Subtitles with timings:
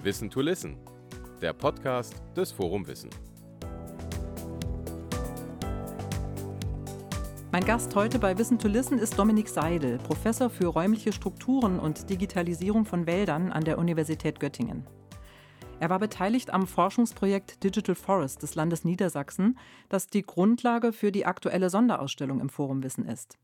[0.00, 0.76] Wissen to Listen,
[1.42, 3.10] der Podcast des Forum Wissen.
[7.50, 12.08] Mein Gast heute bei Wissen to Listen ist Dominik Seidel, Professor für räumliche Strukturen und
[12.10, 14.86] Digitalisierung von Wäldern an der Universität Göttingen.
[15.80, 19.58] Er war beteiligt am Forschungsprojekt Digital Forest des Landes Niedersachsen,
[19.88, 23.36] das die Grundlage für die aktuelle Sonderausstellung im Forum Wissen ist.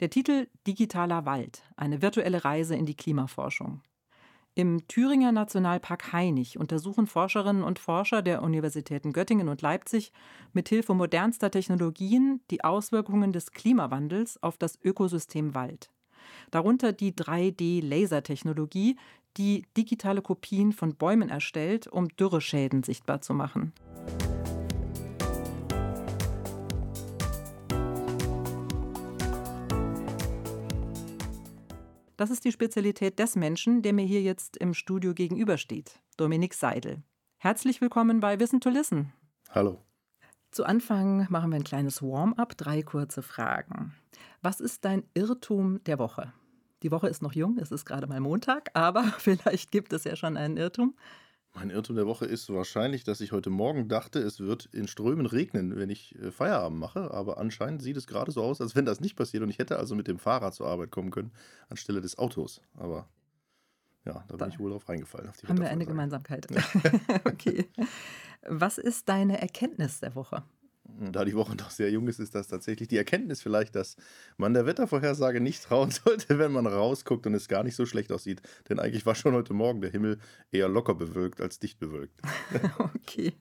[0.00, 3.80] Der Titel Digitaler Wald, eine virtuelle Reise in die Klimaforschung.
[4.56, 10.12] Im Thüringer Nationalpark Hainich untersuchen Forscherinnen und Forscher der Universitäten Göttingen und Leipzig
[10.52, 15.90] mithilfe modernster Technologien die Auswirkungen des Klimawandels auf das Ökosystem Wald.
[16.52, 18.96] Darunter die 3D-Lasertechnologie,
[19.36, 23.72] die digitale Kopien von Bäumen erstellt, um Dürreschäden sichtbar zu machen.
[32.16, 37.02] Das ist die Spezialität des Menschen, der mir hier jetzt im Studio gegenübersteht, Dominik Seidel.
[37.38, 39.12] Herzlich willkommen bei Wissen to Listen.
[39.50, 39.80] Hallo.
[40.52, 43.96] Zu Anfang machen wir ein kleines Warm-up, drei kurze Fragen.
[44.42, 46.32] Was ist dein Irrtum der Woche?
[46.84, 50.14] Die Woche ist noch jung, es ist gerade mal Montag, aber vielleicht gibt es ja
[50.14, 50.94] schon einen Irrtum.
[51.54, 55.24] Mein Irrtum der Woche ist wahrscheinlich, dass ich heute Morgen dachte, es wird in Strömen
[55.24, 57.12] regnen, wenn ich äh, Feierabend mache.
[57.12, 59.44] Aber anscheinend sieht es gerade so aus, als wenn das nicht passiert.
[59.44, 61.30] Und ich hätte also mit dem Fahrrad zur Arbeit kommen können,
[61.68, 62.60] anstelle des Autos.
[62.74, 63.08] Aber
[64.04, 65.28] ja, da bin ich wohl drauf reingefallen.
[65.28, 66.48] Auf haben wir eine Gemeinsamkeit.
[67.24, 67.68] okay.
[68.42, 70.42] Was ist deine Erkenntnis der Woche?
[71.12, 73.96] Da die Woche noch sehr jung ist, ist das tatsächlich die Erkenntnis vielleicht, dass
[74.36, 78.12] man der Wettervorhersage nicht trauen sollte, wenn man rausguckt und es gar nicht so schlecht
[78.12, 78.42] aussieht.
[78.68, 80.18] Denn eigentlich war schon heute Morgen der Himmel
[80.50, 82.20] eher locker bewölkt als dicht bewölkt.
[82.78, 83.34] okay.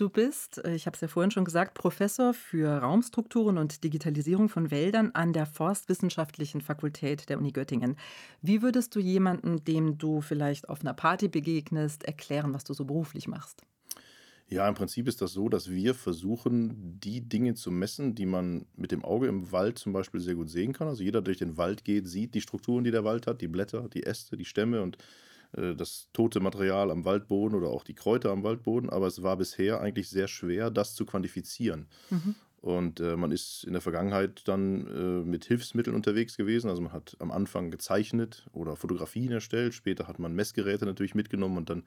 [0.00, 4.48] Du bist, äh, ich habe es ja vorhin schon gesagt, Professor für Raumstrukturen und Digitalisierung
[4.48, 7.96] von Wäldern an der Forstwissenschaftlichen Fakultät der Uni Göttingen.
[8.40, 12.86] Wie würdest du jemanden, dem du vielleicht auf einer Party begegnest, erklären, was du so
[12.86, 13.62] beruflich machst?
[14.50, 18.66] Ja, im Prinzip ist das so, dass wir versuchen, die Dinge zu messen, die man
[18.76, 20.88] mit dem Auge im Wald zum Beispiel sehr gut sehen kann.
[20.88, 23.48] Also jeder, der durch den Wald geht, sieht die Strukturen, die der Wald hat, die
[23.48, 24.98] Blätter, die Äste, die Stämme und
[25.52, 28.90] äh, das tote Material am Waldboden oder auch die Kräuter am Waldboden.
[28.90, 31.86] Aber es war bisher eigentlich sehr schwer, das zu quantifizieren.
[32.10, 32.34] Mhm.
[32.60, 36.68] Und äh, man ist in der Vergangenheit dann äh, mit Hilfsmitteln unterwegs gewesen.
[36.68, 39.74] Also man hat am Anfang gezeichnet oder Fotografien erstellt.
[39.74, 41.84] Später hat man Messgeräte natürlich mitgenommen und dann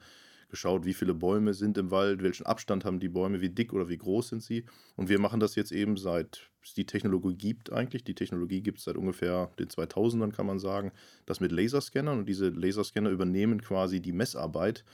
[0.54, 3.88] geschaut, wie viele Bäume sind im Wald, welchen Abstand haben die Bäume, wie dick oder
[3.88, 4.64] wie groß sind sie.
[4.94, 8.04] Und wir machen das jetzt eben seit es die Technologie gibt eigentlich.
[8.04, 10.92] Die Technologie gibt es seit ungefähr den 2000ern, kann man sagen.
[11.26, 14.84] Das mit Laserscannern und diese Laserscanner übernehmen quasi die Messarbeit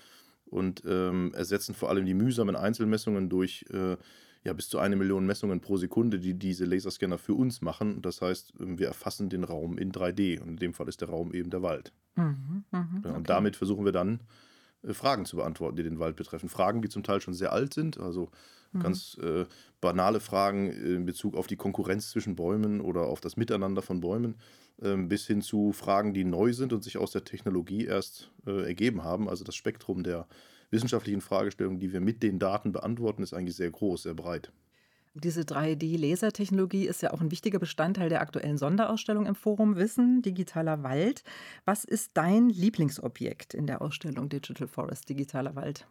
[0.46, 3.96] und ähm, ersetzen vor allem die mühsamen Einzelmessungen durch äh,
[4.42, 8.00] ja, bis zu eine Million Messungen pro Sekunde, die diese Laserscanner für uns machen.
[8.00, 11.10] Das heißt, ähm, wir erfassen den Raum in 3D und in dem Fall ist der
[11.10, 11.92] Raum eben der Wald.
[12.16, 13.14] Mhm, mh, okay.
[13.14, 14.20] Und damit versuchen wir dann
[14.92, 16.48] Fragen zu beantworten, die den Wald betreffen.
[16.48, 18.30] Fragen, die zum Teil schon sehr alt sind, also
[18.72, 18.80] mhm.
[18.80, 19.44] ganz äh,
[19.80, 24.36] banale Fragen in Bezug auf die Konkurrenz zwischen Bäumen oder auf das Miteinander von Bäumen,
[24.82, 28.64] äh, bis hin zu Fragen, die neu sind und sich aus der Technologie erst äh,
[28.64, 29.28] ergeben haben.
[29.28, 30.26] Also das Spektrum der
[30.70, 34.52] wissenschaftlichen Fragestellungen, die wir mit den Daten beantworten, ist eigentlich sehr groß, sehr breit.
[35.14, 40.84] Diese 3D-Lasertechnologie ist ja auch ein wichtiger Bestandteil der aktuellen Sonderausstellung im Forum Wissen, digitaler
[40.84, 41.24] Wald.
[41.64, 45.88] Was ist dein Lieblingsobjekt in der Ausstellung Digital Forest, digitaler Wald?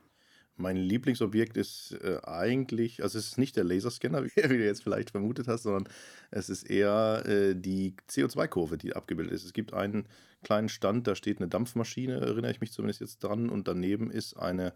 [0.56, 5.12] Mein Lieblingsobjekt ist äh, eigentlich, also es ist nicht der Laserscanner, wie, du jetzt vielleicht
[5.12, 5.90] vermutet hast, sondern
[6.32, 9.44] es ist eher äh, die CO2-Kurve, die abgebildet ist.
[9.44, 10.06] Es gibt einen
[10.44, 14.38] kleinen Stand, da steht eine Dampfmaschine, erinnere ich mich zumindest jetzt dran, und daneben ist
[14.38, 14.74] eine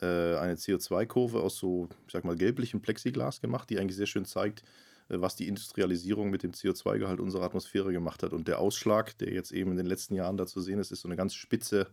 [0.00, 4.24] äh, eine CO2-Kurve aus so, ich sag mal, gelblichem Plexiglas gemacht, die eigentlich sehr schön
[4.24, 4.62] zeigt,
[5.08, 8.32] äh, was die Industrialisierung mit dem CO2-Gehalt unserer Atmosphäre gemacht hat.
[8.32, 11.02] Und der Ausschlag, der jetzt eben in den letzten Jahren da zu sehen ist, ist
[11.02, 11.88] so eine ganz spitze,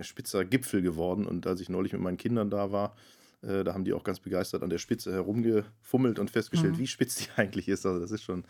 [0.00, 1.26] spitzer Gipfel geworden.
[1.26, 2.94] Und als ich neulich mit meinen Kindern da war,
[3.42, 6.78] äh, da haben die auch ganz begeistert an der Spitze herumgefummelt und festgestellt, mhm.
[6.78, 7.86] wie spitz die eigentlich ist.
[7.86, 8.44] Also das ist schon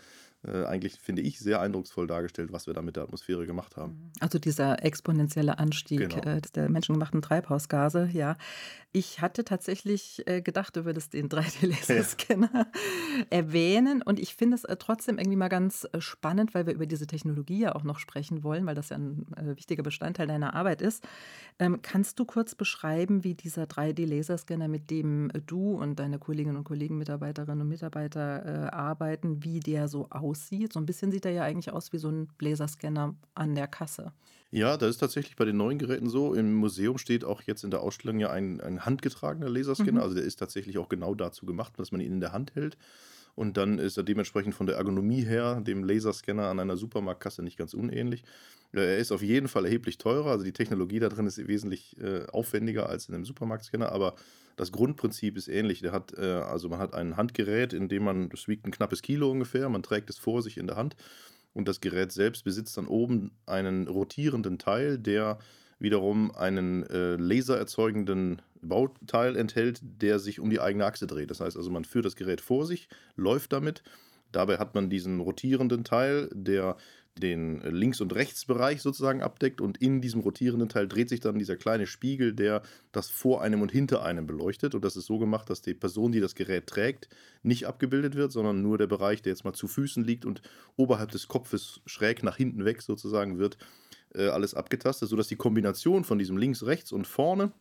[0.44, 4.11] äh, eigentlich, finde ich, sehr eindrucksvoll dargestellt, was wir da mit der Atmosphäre gemacht haben.
[4.19, 6.22] Also dieser exponentielle Anstieg genau.
[6.25, 8.37] äh, der menschengemachten Treibhausgase, ja.
[8.90, 12.66] Ich hatte tatsächlich äh, gedacht, du würdest den 3D-Laserscanner ja.
[13.31, 16.87] erwähnen und ich finde es äh, trotzdem irgendwie mal ganz äh, spannend, weil wir über
[16.87, 19.25] diese Technologie ja auch noch sprechen wollen, weil das ja ein
[19.56, 21.06] wichtiger Bestandteil deiner Arbeit ist.
[21.61, 26.64] Ähm, kannst du kurz beschreiben, wie dieser 3D-Laserscanner, mit dem du und deine Kolleginnen und
[26.64, 30.31] Kollegen, Mitarbeiterinnen und Mitarbeiter arbeiten, wie der so aussieht?
[30.32, 30.73] Aussieht.
[30.73, 34.12] So ein bisschen sieht er ja eigentlich aus wie so ein Laserscanner an der Kasse.
[34.50, 36.34] Ja, das ist tatsächlich bei den neuen Geräten so.
[36.34, 39.93] Im Museum steht auch jetzt in der Ausstellung ja ein, ein handgetragener Laserscanner.
[39.93, 40.02] Mhm.
[40.02, 42.76] Also der ist tatsächlich auch genau dazu gemacht, dass man ihn in der Hand hält.
[43.34, 47.56] Und dann ist er dementsprechend von der Ergonomie her dem Laserscanner an einer Supermarktkasse nicht
[47.56, 48.25] ganz unähnlich.
[48.73, 52.25] Er ist auf jeden Fall erheblich teurer, also die Technologie da drin ist wesentlich äh,
[52.26, 54.14] aufwendiger als in einem Supermarktscanner, aber
[54.56, 55.81] das Grundprinzip ist ähnlich.
[55.81, 59.02] Der hat, äh, also man hat ein Handgerät, in dem man, das wiegt ein knappes
[59.02, 60.96] Kilo ungefähr, man trägt es vor sich in der Hand
[61.52, 65.38] und das Gerät selbst besitzt dann oben einen rotierenden Teil, der
[65.78, 71.31] wiederum einen äh, lasererzeugenden Bauteil enthält, der sich um die eigene Achse dreht.
[71.31, 73.82] Das heißt also, man führt das Gerät vor sich, läuft damit.
[74.31, 76.76] Dabei hat man diesen rotierenden Teil, der
[77.19, 81.56] den Links- und Rechtsbereich sozusagen abdeckt und in diesem rotierenden Teil dreht sich dann dieser
[81.56, 84.75] kleine Spiegel, der das vor einem und hinter einem beleuchtet.
[84.75, 87.09] Und das ist so gemacht, dass die Person, die das Gerät trägt,
[87.43, 90.41] nicht abgebildet wird, sondern nur der Bereich, der jetzt mal zu Füßen liegt und
[90.76, 93.59] oberhalb des Kopfes schräg nach hinten weg sozusagen wird,
[94.14, 97.53] äh, alles abgetastet, sodass die Kombination von diesem links, rechts und vorne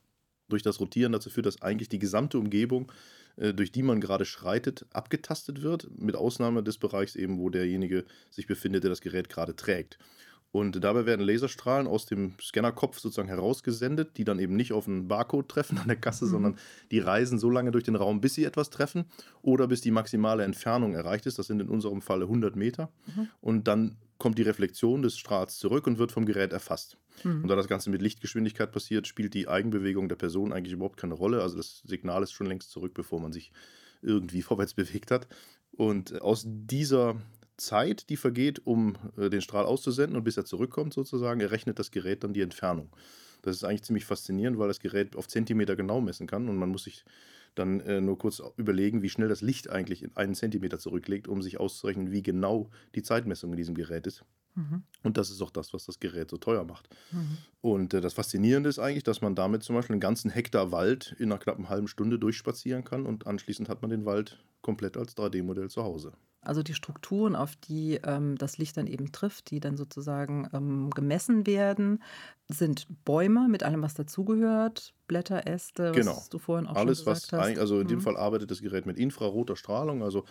[0.51, 2.91] durch das Rotieren dazu führt, dass eigentlich die gesamte Umgebung,
[3.37, 8.05] äh, durch die man gerade schreitet, abgetastet wird, mit Ausnahme des Bereichs eben, wo derjenige
[8.29, 9.97] sich befindet, der das Gerät gerade trägt.
[10.51, 15.07] Und dabei werden Laserstrahlen aus dem Scannerkopf sozusagen herausgesendet, die dann eben nicht auf einen
[15.07, 16.29] Barcode treffen an der Kasse, mhm.
[16.29, 16.55] sondern
[16.91, 19.05] die reisen so lange durch den Raum, bis sie etwas treffen
[19.41, 21.39] oder bis die maximale Entfernung erreicht ist.
[21.39, 22.89] Das sind in unserem Falle 100 Meter.
[23.15, 23.29] Mhm.
[23.39, 26.95] Und dann kommt die Reflexion des Strahls zurück und wird vom Gerät erfasst.
[27.23, 27.41] Mhm.
[27.41, 31.15] Und da das Ganze mit Lichtgeschwindigkeit passiert, spielt die Eigenbewegung der Person eigentlich überhaupt keine
[31.15, 31.41] Rolle.
[31.41, 33.51] Also das Signal ist schon längst zurück, bevor man sich
[34.03, 35.27] irgendwie vorwärts bewegt hat.
[35.71, 37.19] Und aus dieser
[37.57, 41.89] Zeit, die vergeht, um äh, den Strahl auszusenden und bis er zurückkommt sozusagen, errechnet das
[41.89, 42.95] Gerät dann die Entfernung.
[43.41, 46.69] Das ist eigentlich ziemlich faszinierend, weil das Gerät auf Zentimeter genau messen kann und man
[46.69, 47.05] muss sich
[47.55, 51.41] dann äh, nur kurz überlegen, wie schnell das Licht eigentlich in einen Zentimeter zurücklegt, um
[51.41, 54.23] sich auszurechnen, wie genau die Zeitmessung in diesem Gerät ist.
[54.55, 54.83] Mhm.
[55.03, 56.89] Und das ist auch das, was das Gerät so teuer macht.
[57.11, 57.37] Mhm.
[57.61, 61.15] Und äh, das Faszinierende ist eigentlich, dass man damit zum Beispiel einen ganzen Hektar Wald
[61.19, 65.15] in einer knappen halben Stunde durchspazieren kann und anschließend hat man den Wald komplett als
[65.15, 66.13] 3D-Modell zu Hause.
[66.43, 70.89] Also die Strukturen, auf die ähm, das Licht dann eben trifft, die dann sozusagen ähm,
[70.89, 72.01] gemessen werden,
[72.49, 76.17] sind Bäume mit allem, was dazugehört, Blätter, Äste, genau.
[76.17, 77.59] was du vorhin auch Alles, schon gesagt was hast.
[77.59, 78.03] Also in dem mhm.
[78.03, 80.25] Fall arbeitet das Gerät mit infraroter Strahlung, also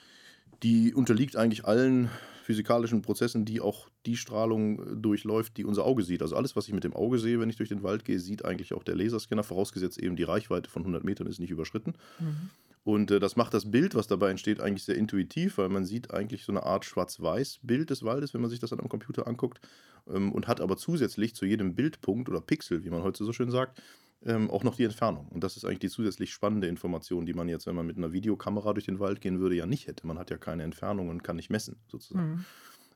[0.64, 2.10] die unterliegt eigentlich allen
[2.42, 6.22] physikalischen Prozessen, die auch die Strahlung äh, durchläuft, die unser Auge sieht.
[6.22, 8.44] Also alles, was ich mit dem Auge sehe, wenn ich durch den Wald gehe, sieht
[8.44, 11.94] eigentlich auch der Laserscanner, vorausgesetzt eben die Reichweite von 100 Metern ist nicht überschritten.
[12.18, 12.50] Mhm.
[12.82, 16.12] Und äh, das macht das Bild, was dabei entsteht, eigentlich sehr intuitiv, weil man sieht
[16.12, 19.60] eigentlich so eine Art Schwarz-Weiß-Bild des Waldes, wenn man sich das dann am Computer anguckt.
[20.08, 23.50] Ähm, und hat aber zusätzlich zu jedem Bildpunkt oder Pixel, wie man heute so schön
[23.50, 23.82] sagt,
[24.22, 25.28] ähm, auch noch die Entfernung.
[25.28, 28.12] Und das ist eigentlich die zusätzlich spannende Information, die man jetzt, wenn man mit einer
[28.12, 30.06] Videokamera durch den Wald gehen würde, ja nicht hätte.
[30.06, 32.44] Man hat ja keine Entfernung und kann nicht messen, sozusagen.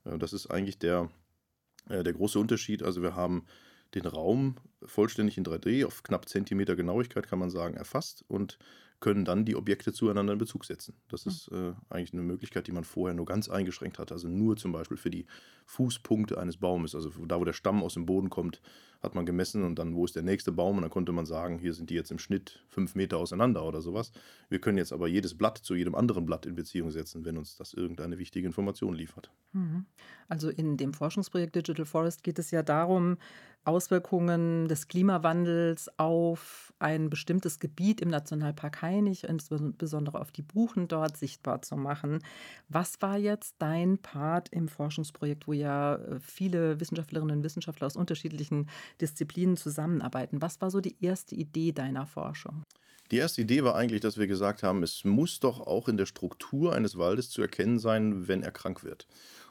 [0.05, 0.13] Mhm.
[0.13, 1.11] Äh, das ist eigentlich der,
[1.89, 2.83] äh, der große Unterschied.
[2.83, 3.45] Also wir haben
[3.95, 8.59] den Raum vollständig in 3D auf knapp Zentimeter Genauigkeit, kann man sagen, erfasst und
[9.05, 10.95] können dann die Objekte zueinander in Bezug setzen.
[11.09, 11.31] Das hm.
[11.31, 14.11] ist äh, eigentlich eine Möglichkeit, die man vorher nur ganz eingeschränkt hat.
[14.11, 15.27] Also nur zum Beispiel für die
[15.67, 16.95] Fußpunkte eines Baumes.
[16.95, 18.63] Also da, wo der Stamm aus dem Boden kommt,
[19.03, 20.77] hat man gemessen und dann, wo ist der nächste Baum?
[20.77, 23.83] Und dann konnte man sagen, hier sind die jetzt im Schnitt fünf Meter auseinander oder
[23.83, 24.11] sowas.
[24.49, 27.57] Wir können jetzt aber jedes Blatt zu jedem anderen Blatt in Beziehung setzen, wenn uns
[27.57, 29.31] das irgendeine wichtige Information liefert.
[29.53, 29.85] Mhm.
[30.29, 33.19] Also in dem Forschungsprojekt Digital Forest geht es ja darum,
[33.65, 41.17] Auswirkungen des Klimawandels auf ein bestimmtes Gebiet im Nationalpark Hainich, insbesondere auf die Buchen dort
[41.17, 42.19] sichtbar zu machen.
[42.69, 47.97] Was war jetzt dein Part im Forschungsprojekt, wo ja äh, viele Wissenschaftlerinnen und Wissenschaftler aus
[47.97, 48.69] unterschiedlichen
[49.01, 50.43] Disziplinen zusammenarbeiten?
[50.43, 52.65] Was war so die erste Idee deiner Forschung?
[53.11, 56.07] Die erste Idee war eigentlich, dass wir gesagt haben, es muss doch auch in der
[56.07, 59.07] Struktur eines Waldes zu erkennen sein, wenn er krank wird.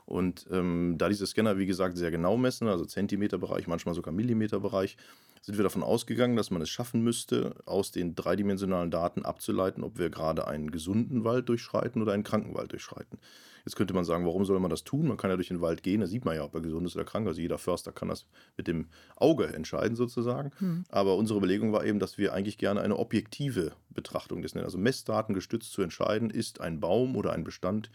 [0.05, 4.97] Und ähm, da diese Scanner, wie gesagt, sehr genau messen, also Zentimeterbereich, manchmal sogar Millimeterbereich,
[5.41, 9.97] sind wir davon ausgegangen, dass man es schaffen müsste, aus den dreidimensionalen Daten abzuleiten, ob
[9.99, 13.19] wir gerade einen gesunden Wald durchschreiten oder einen kranken Wald durchschreiten.
[13.65, 15.07] Jetzt könnte man sagen, warum soll man das tun?
[15.07, 16.95] Man kann ja durch den Wald gehen, da sieht man ja, ob er gesund ist
[16.95, 17.27] oder krank.
[17.27, 18.25] Also jeder Förster kann das
[18.57, 20.51] mit dem Auge entscheiden sozusagen.
[20.59, 20.83] Hm.
[20.89, 24.65] Aber unsere Überlegung war eben, dass wir eigentlich gerne eine objektive Betrachtung des nennen.
[24.65, 27.89] Also Messdaten gestützt zu entscheiden, ist ein Baum oder ein Bestand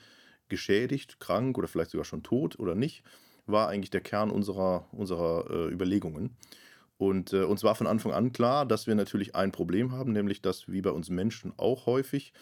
[0.49, 3.03] geschädigt, krank oder vielleicht sogar schon tot oder nicht,
[3.47, 6.37] war eigentlich der Kern unserer, unserer äh, Überlegungen.
[6.99, 10.43] Und äh, uns war von Anfang an klar, dass wir natürlich ein Problem haben, nämlich
[10.43, 12.33] dass wie bei uns Menschen auch häufig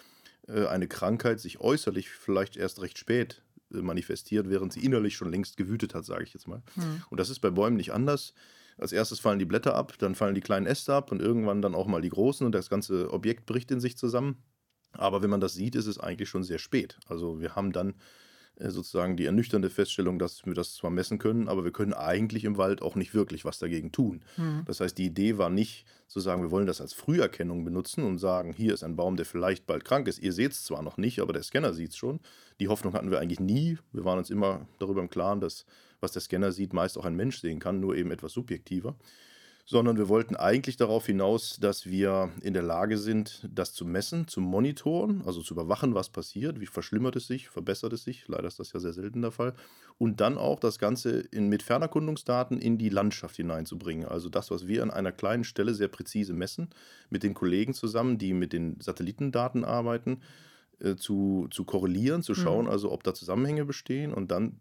[0.48, 5.30] äh, eine Krankheit sich äußerlich vielleicht erst recht spät äh, manifestiert, während sie innerlich schon
[5.30, 6.62] längst gewütet hat, sage ich jetzt mal.
[6.75, 7.02] Mhm.
[7.10, 8.32] Und das ist bei Bäumen nicht anders.
[8.78, 11.75] Als erstes fallen die Blätter ab, dann fallen die kleinen Äste ab und irgendwann dann
[11.75, 14.42] auch mal die großen und das ganze Objekt bricht in sich zusammen.
[14.97, 16.99] Aber wenn man das sieht, ist es eigentlich schon sehr spät.
[17.07, 17.95] Also wir haben dann
[18.57, 22.45] äh, sozusagen die ernüchternde Feststellung, dass wir das zwar messen können, aber wir können eigentlich
[22.45, 24.23] im Wald auch nicht wirklich was dagegen tun.
[24.37, 24.62] Mhm.
[24.67, 28.19] Das heißt, die Idee war nicht zu sagen, wir wollen das als Früherkennung benutzen und
[28.19, 30.21] sagen, hier ist ein Baum, der vielleicht bald krank ist.
[30.21, 32.21] Ihr seht es zwar noch nicht, aber der Scanner sieht es schon.
[32.61, 33.79] Die Hoffnung hatten wir eigentlich nie.
[33.93, 35.67] Wir waren uns immer darüber im Klaren, dass
[36.00, 38.97] was der Scanner sieht, meist auch ein Mensch sehen kann, nur eben etwas subjektiver
[39.68, 44.28] sondern wir wollten eigentlich darauf hinaus, dass wir in der Lage sind, das zu messen,
[44.28, 48.46] zu monitoren, also zu überwachen, was passiert, wie verschlimmert es sich, verbessert es sich, leider
[48.46, 49.54] ist das ja sehr selten der Fall,
[49.99, 54.06] und dann auch das Ganze in, mit Fernerkundungsdaten in die Landschaft hineinzubringen.
[54.06, 56.68] Also das, was wir an einer kleinen Stelle sehr präzise messen,
[57.11, 60.20] mit den Kollegen zusammen, die mit den Satellitendaten arbeiten,
[60.78, 62.70] äh, zu, zu korrelieren, zu schauen, mhm.
[62.70, 64.58] also ob da Zusammenhänge bestehen und dann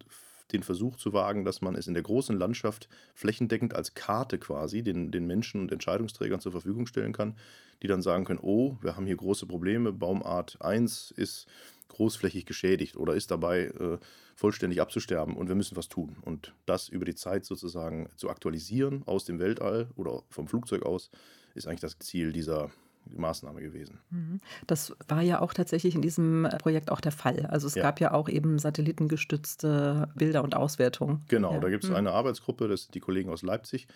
[0.51, 4.83] den Versuch zu wagen, dass man es in der großen Landschaft flächendeckend als Karte quasi
[4.83, 7.35] den, den Menschen und Entscheidungsträgern zur Verfügung stellen kann,
[7.81, 11.47] die dann sagen können, oh, wir haben hier große Probleme, Baumart 1 ist
[11.87, 13.97] großflächig geschädigt oder ist dabei äh,
[14.35, 16.17] vollständig abzusterben und wir müssen was tun.
[16.21, 21.09] Und das über die Zeit sozusagen zu aktualisieren aus dem Weltall oder vom Flugzeug aus,
[21.53, 22.71] ist eigentlich das Ziel dieser,
[23.15, 23.99] Maßnahme gewesen.
[24.09, 24.41] Mhm.
[24.67, 27.45] Das war ja auch tatsächlich in diesem Projekt auch der Fall.
[27.47, 27.83] Also es ja.
[27.83, 31.23] gab ja auch eben satellitengestützte Bilder und Auswertungen.
[31.27, 31.59] Genau, ja.
[31.59, 31.95] da gibt es mhm.
[31.95, 33.87] eine Arbeitsgruppe, das sind die Kollegen aus Leipzig,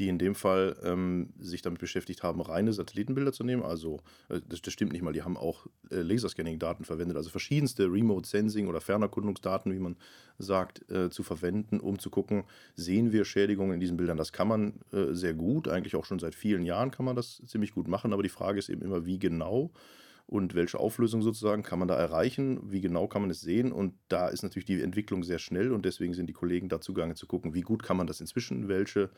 [0.00, 3.62] die in dem Fall ähm, sich damit beschäftigt haben, reine Satellitenbilder zu nehmen.
[3.62, 7.84] Also, äh, das, das, stimmt nicht mal, die haben auch äh, Laserscanning-Daten verwendet, also verschiedenste
[7.84, 9.96] Remote Sensing oder Fernerkundungsdaten, wie man
[10.38, 14.16] sagt, äh, zu verwenden, um zu gucken, sehen wir Schädigungen in diesen Bildern.
[14.16, 17.42] Das kann man äh, sehr gut, eigentlich auch schon seit vielen Jahren kann man das
[17.46, 19.70] ziemlich gut machen, aber die Frage ist eben immer, wie genau
[20.26, 23.72] und welche Auflösung sozusagen kann man da erreichen, wie genau kann man es sehen?
[23.72, 25.72] Und da ist natürlich die Entwicklung sehr schnell.
[25.72, 28.68] Und deswegen sind die Kollegen dazu gegangen zu gucken, wie gut kann man das inzwischen,
[28.68, 29.10] welche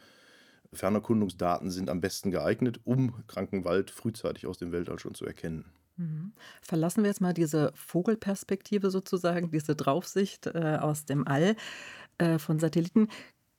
[0.73, 5.67] Fernerkundungsdaten sind am besten geeignet, um Krankenwald frühzeitig aus dem Weltall schon zu erkennen.
[5.97, 6.33] Mhm.
[6.63, 11.57] Verlassen wir jetzt mal diese Vogelperspektive sozusagen, diese Draufsicht äh, aus dem All
[12.19, 13.09] äh, von Satelliten.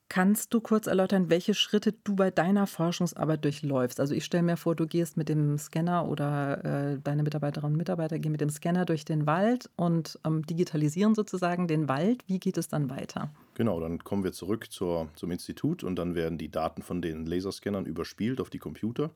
[0.09, 3.99] Kannst du kurz erläutern, welche Schritte du bei deiner Forschungsarbeit durchläufst?
[3.99, 7.77] Also ich stelle mir vor, du gehst mit dem Scanner oder äh, deine Mitarbeiterinnen und
[7.77, 12.23] Mitarbeiter gehen mit dem Scanner durch den Wald und ähm, digitalisieren sozusagen den Wald.
[12.27, 13.31] Wie geht es dann weiter?
[13.55, 17.25] Genau, dann kommen wir zurück zur, zum Institut und dann werden die Daten von den
[17.25, 19.11] Laserscannern überspielt auf die Computer.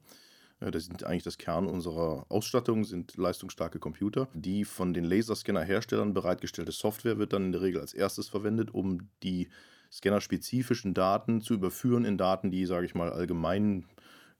[0.59, 4.27] Äh, das sind eigentlich das Kern unserer Ausstattung, sind leistungsstarke Computer.
[4.33, 9.09] Die von den Laserscanner-Herstellern bereitgestellte Software wird dann in der Regel als erstes verwendet, um
[9.23, 9.49] die
[9.91, 13.85] scannerspezifischen Daten zu überführen in Daten, die, sage ich mal, allgemein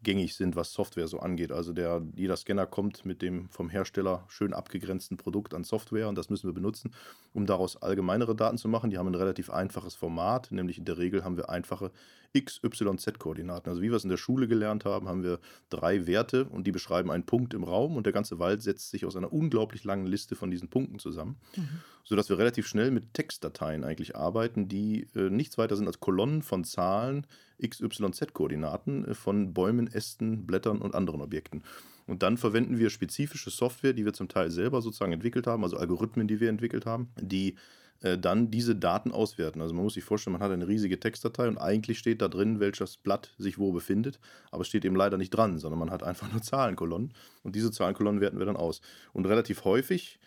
[0.03, 1.51] gängig sind, was Software so angeht.
[1.51, 6.15] Also der, jeder Scanner kommt mit dem vom Hersteller schön abgegrenzten Produkt an Software und
[6.15, 6.93] das müssen wir benutzen,
[7.33, 8.91] um daraus allgemeinere Daten zu machen.
[8.91, 11.91] Die haben ein relativ einfaches Format, nämlich in der Regel haben wir einfache
[12.33, 13.69] X, Y, Z-Koordinaten.
[13.69, 15.39] Also wie wir es in der Schule gelernt haben, haben wir
[15.69, 19.05] drei Werte und die beschreiben einen Punkt im Raum und der ganze Wald setzt sich
[19.05, 21.69] aus einer unglaublich langen Liste von diesen Punkten zusammen, mhm.
[22.03, 26.43] sodass wir relativ schnell mit Textdateien eigentlich arbeiten, die äh, nichts weiter sind als Kolonnen
[26.43, 27.25] von Zahlen,
[27.57, 31.63] X, Y, Z-Koordinaten äh, von Bäumen, Ästen, Blättern und anderen Objekten.
[32.05, 35.77] Und dann verwenden wir spezifische Software, die wir zum Teil selber sozusagen entwickelt haben, also
[35.77, 37.55] Algorithmen, die wir entwickelt haben, die
[38.01, 39.61] äh, dann diese Daten auswerten.
[39.61, 42.59] Also man muss sich vorstellen, man hat eine riesige Textdatei und eigentlich steht da drin,
[42.59, 44.19] welches Blatt sich wo befindet,
[44.51, 47.71] aber es steht eben leider nicht dran, sondern man hat einfach nur Zahlenkolonnen und diese
[47.71, 48.81] Zahlenkolonnen werten wir dann aus.
[49.13, 50.19] Und relativ häufig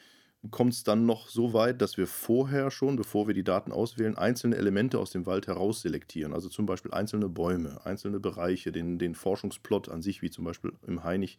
[0.50, 4.16] kommt es dann noch so weit, dass wir vorher schon, bevor wir die Daten auswählen,
[4.16, 6.32] einzelne Elemente aus dem Wald herausselektieren.
[6.32, 10.72] Also zum Beispiel einzelne Bäume, einzelne Bereiche, den, den Forschungsplot an sich, wie zum Beispiel
[10.86, 11.36] im Hainich,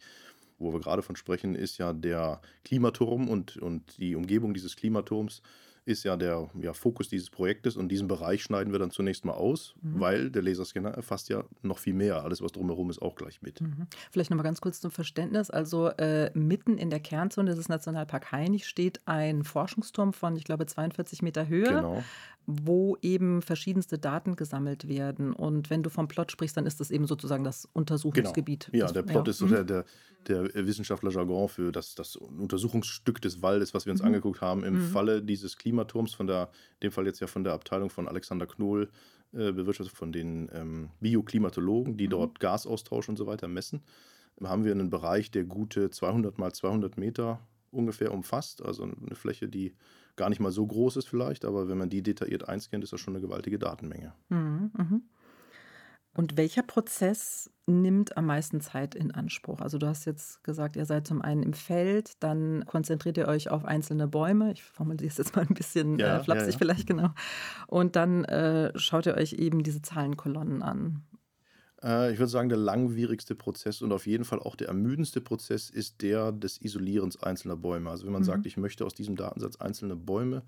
[0.58, 5.42] wo wir gerade von sprechen, ist ja der Klimaturm und, und die Umgebung dieses Klimaturms
[5.84, 9.32] ist ja der ja, Fokus dieses Projektes und diesen Bereich schneiden wir dann zunächst mal
[9.32, 10.00] aus, mhm.
[10.00, 12.22] weil der Laserscanner erfasst ja noch viel mehr.
[12.22, 13.60] Alles, was drumherum ist, auch gleich mit.
[13.60, 13.86] Mhm.
[14.10, 15.50] Vielleicht nochmal ganz kurz zum Verständnis.
[15.50, 20.66] Also äh, mitten in der Kernzone des Nationalpark Hainich steht ein Forschungsturm von, ich glaube,
[20.66, 21.68] 42 Meter Höhe.
[21.68, 22.02] Genau
[22.46, 25.32] wo eben verschiedenste Daten gesammelt werden.
[25.32, 28.68] Und wenn du vom Plot sprichst, dann ist das eben sozusagen das Untersuchungsgebiet.
[28.72, 28.86] Genau.
[28.86, 29.30] Ja, der Plot ja.
[29.30, 29.84] ist so der, der,
[30.26, 34.08] der Wissenschaftler-Jargon für das, das Untersuchungsstück des Waldes, was wir uns mhm.
[34.08, 34.64] angeguckt haben.
[34.64, 34.88] Im mhm.
[34.88, 38.46] Falle dieses Klimaturms, von der, in dem Fall jetzt ja von der Abteilung von Alexander
[38.46, 38.88] Knohl,
[39.32, 42.10] äh, bewirtschaftet von den ähm, Bioklimatologen, die mhm.
[42.10, 43.82] dort Gasaustausch und so weiter messen,
[44.42, 47.40] haben wir einen Bereich, der gute 200 mal 200 Meter
[47.72, 48.62] ungefähr umfasst.
[48.62, 49.74] Also eine Fläche, die
[50.16, 53.00] gar nicht mal so groß ist vielleicht, aber wenn man die detailliert einscannt, ist das
[53.00, 54.12] schon eine gewaltige Datenmenge.
[54.28, 55.02] Mhm, mhm.
[56.14, 59.60] Und welcher Prozess nimmt am meisten Zeit in Anspruch?
[59.60, 63.50] Also du hast jetzt gesagt, ihr seid zum einen im Feld, dann konzentriert ihr euch
[63.50, 64.52] auf einzelne Bäume.
[64.52, 66.58] Ich formuliere es jetzt mal ein bisschen ja, äh, flapsig ja, ja.
[66.58, 67.10] vielleicht genau.
[67.66, 71.02] Und dann äh, schaut ihr euch eben diese Zahlenkolonnen an.
[71.82, 75.70] Äh, ich würde sagen, der langwierigste Prozess und auf jeden Fall auch der ermüdendste Prozess
[75.70, 77.90] ist der des Isolierens einzelner Bäume.
[77.90, 78.26] Also wenn man mhm.
[78.26, 80.42] sagt, ich möchte aus diesem Datensatz einzelne Bäume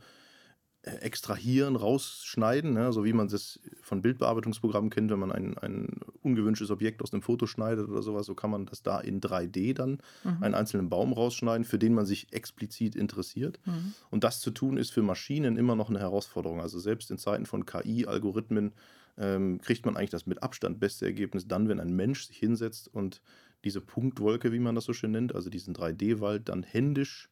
[0.83, 2.93] äh, extrahieren, rausschneiden, ne?
[2.93, 7.23] so wie man das von Bildbearbeitungsprogrammen kennt, wenn man ein, ein ungewünschtes Objekt aus einem
[7.23, 10.43] Foto schneidet oder sowas, so kann man das da in 3D dann mhm.
[10.43, 13.59] einen einzelnen Baum rausschneiden, für den man sich explizit interessiert.
[13.65, 13.95] Mhm.
[14.11, 16.61] Und das zu tun ist für Maschinen immer noch eine Herausforderung.
[16.61, 18.73] Also selbst in Zeiten von KI-Algorithmen
[19.17, 22.89] ähm, kriegt man eigentlich das mit Abstand beste Ergebnis dann, wenn ein Mensch sich hinsetzt
[22.89, 23.21] und
[23.65, 27.31] diese Punktwolke, wie man das so schön nennt, also diesen 3D-Wald dann händisch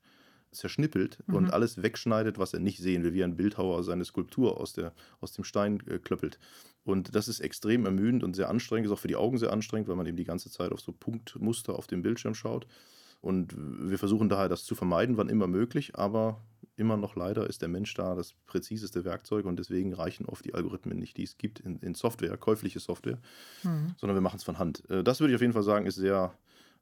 [0.53, 1.35] zerschnippelt mhm.
[1.35, 4.93] und alles wegschneidet, was er nicht sehen will, wie ein Bildhauer seine Skulptur aus, der,
[5.21, 6.39] aus dem Stein äh, klöppelt.
[6.85, 9.89] Und das ist extrem ermüdend und sehr anstrengend, ist auch für die Augen sehr anstrengend,
[9.89, 12.67] weil man eben die ganze Zeit auf so Punktmuster auf dem Bildschirm schaut.
[13.23, 16.43] Und wir versuchen daher, das zu vermeiden, wann immer möglich, aber
[16.77, 20.55] immer noch leider ist der Mensch da das präziseste Werkzeug und deswegen reichen oft die
[20.55, 23.19] Algorithmen nicht, die es gibt in, in Software, käufliche Software,
[23.63, 23.95] mhm.
[23.97, 24.89] sondern wir machen es von Hand.
[24.91, 26.35] Äh, das würde ich auf jeden Fall sagen, ist sehr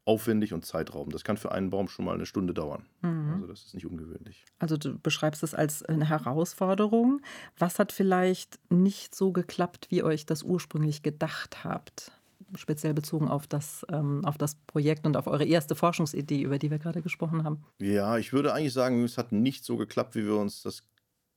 [0.06, 1.14] aufwendig und zeitraubend.
[1.14, 2.86] Das kann für einen Baum schon mal eine Stunde dauern.
[3.02, 3.34] Mhm.
[3.34, 4.46] Also das ist nicht ungewöhnlich.
[4.58, 7.20] Also du beschreibst es als eine Herausforderung.
[7.58, 12.12] Was hat vielleicht nicht so geklappt, wie euch das ursprünglich gedacht habt?
[12.56, 16.70] Speziell bezogen auf das, ähm, auf das Projekt und auf eure erste Forschungsidee, über die
[16.70, 17.64] wir gerade gesprochen haben.
[17.78, 20.82] Ja, ich würde eigentlich sagen, es hat nicht so geklappt, wie wir uns das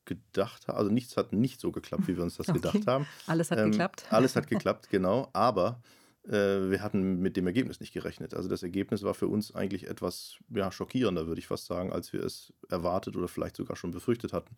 [0.05, 0.77] gedacht haben.
[0.77, 2.59] Also nichts hat nicht so geklappt, wie wir uns das okay.
[2.59, 3.07] gedacht haben.
[3.27, 4.05] Alles hat ähm, geklappt.
[4.11, 5.29] Alles hat geklappt, genau.
[5.33, 5.81] Aber
[6.25, 6.31] äh,
[6.69, 8.33] wir hatten mit dem Ergebnis nicht gerechnet.
[8.33, 12.13] Also das Ergebnis war für uns eigentlich etwas ja, schockierender, würde ich fast sagen, als
[12.13, 14.55] wir es erwartet oder vielleicht sogar schon befürchtet hatten.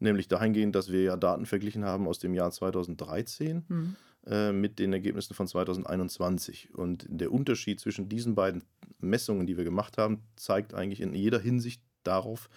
[0.00, 3.96] Nämlich dahingehend, dass wir ja Daten verglichen haben aus dem Jahr 2013 mhm.
[4.28, 6.74] Äh, mit den Ergebnissen von 2021.
[6.74, 8.62] Und der Unterschied zwischen diesen beiden
[9.00, 12.48] Messungen, die wir gemacht haben, zeigt eigentlich in jeder Hinsicht darauf,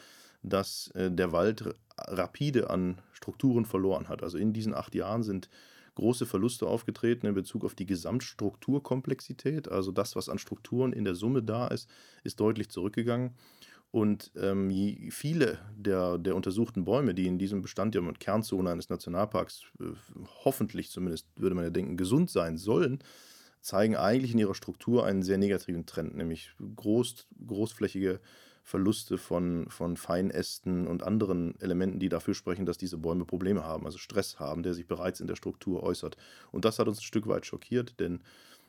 [0.43, 4.23] dass äh, der Wald rapide an Strukturen verloren hat.
[4.23, 5.49] Also in diesen acht Jahren sind
[5.95, 9.69] große Verluste aufgetreten in Bezug auf die Gesamtstrukturkomplexität.
[9.69, 11.89] Also das, was an Strukturen in der Summe da ist,
[12.23, 13.35] ist deutlich zurückgegangen.
[13.91, 14.71] Und ähm,
[15.11, 19.85] viele der, der untersuchten Bäume, die in diesem Bestand mit Kernzone eines Nationalparks äh,
[20.45, 22.99] hoffentlich zumindest, würde man ja denken, gesund sein sollen,
[23.59, 28.21] zeigen eigentlich in ihrer Struktur einen sehr negativen Trend, nämlich groß, großflächige
[28.63, 33.85] Verluste von, von Feinästen und anderen Elementen, die dafür sprechen, dass diese Bäume Probleme haben,
[33.85, 36.15] also Stress haben, der sich bereits in der Struktur äußert.
[36.51, 38.21] Und das hat uns ein Stück weit schockiert, denn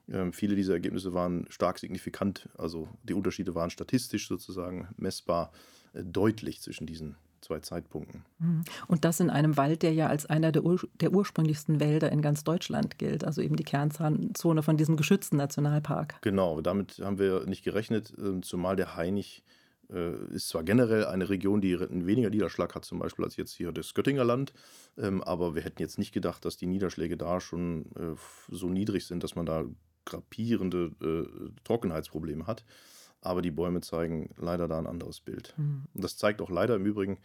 [0.08, 5.52] äh, viele dieser Ergebnisse waren stark signifikant, also die Unterschiede waren statistisch sozusagen messbar
[5.94, 8.24] äh, deutlich zwischen diesen zwei Zeitpunkten.
[8.38, 8.64] Mhm.
[8.86, 12.22] Und das in einem Wald, der ja als einer der, ur der, ursprünglichsten Wälder in
[12.22, 16.22] ganz Deutschland gilt, also eben die Kernzone von diesem geschützten Nationalpark.
[16.22, 19.42] Genau, damit haben wir nicht gerechnet, ähm, zumal der Hainich
[19.92, 23.72] äh, ist zwar generell eine Region, die weniger Niederschlag hat, zum Beispiel als jetzt hier
[23.72, 24.52] das Göttinger Land,
[24.96, 28.14] ähm, aber wir hätten jetzt nicht gedacht, dass die Niederschläge da schon äh,
[28.48, 29.64] so niedrig sind, dass man da
[30.04, 32.64] grapierende äh, Trockenheitsprobleme hat.
[33.20, 35.54] Aber die Bäume zeigen leider da ein anderes Bild.
[35.56, 35.84] Mhm.
[35.94, 37.18] Und das zeigt auch leider im Übrigen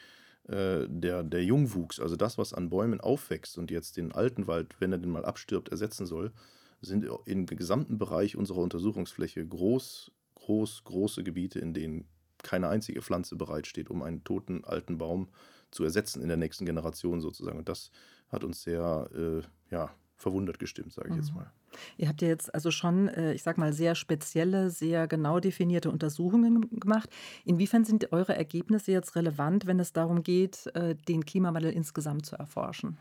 [0.48, 4.80] äh, der, der Jungwuchs, also das, was an Bäumen aufwächst und jetzt den alten Wald,
[4.80, 6.32] wenn er den mal abstirbt, ersetzen soll,
[6.80, 12.08] sind im gesamten Bereich unserer Untersuchungsfläche groß, groß, große Gebiete, in denen
[12.44, 15.30] keine einzige Pflanze bereitsteht, um einen toten alten Baum
[15.72, 17.58] zu ersetzen in der nächsten Generation sozusagen.
[17.58, 17.92] Und das
[18.30, 19.42] hat uns sehr äh,
[19.74, 21.20] ja, verwundert gestimmt, sage ich mhm.
[21.20, 21.52] jetzt mal.
[21.98, 25.92] Ihr habt ja jetzt also schon, äh, ich sage mal, sehr spezielle, sehr genau definierte
[25.92, 27.10] Untersuchungen gemacht.
[27.46, 32.36] Inwiefern sind eure Ergebnisse jetzt relevant, wenn es darum geht, äh, den Klimawandel insgesamt zu
[32.36, 32.98] erforschen?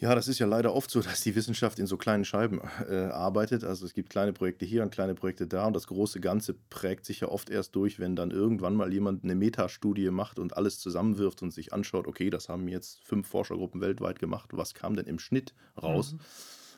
[0.00, 3.08] Ja, das ist ja leider oft so, dass die Wissenschaft in so kleinen Scheiben äh,
[3.08, 3.64] arbeitet.
[3.64, 7.04] Also es gibt kleine Projekte hier und kleine Projekte da und das große Ganze prägt
[7.04, 10.78] sich ja oft erst durch, wenn dann irgendwann mal jemand eine Metastudie macht und alles
[10.78, 15.06] zusammenwirft und sich anschaut, okay, das haben jetzt fünf Forschergruppen weltweit gemacht, was kam denn
[15.06, 16.14] im Schnitt raus?
[16.14, 16.20] Mhm.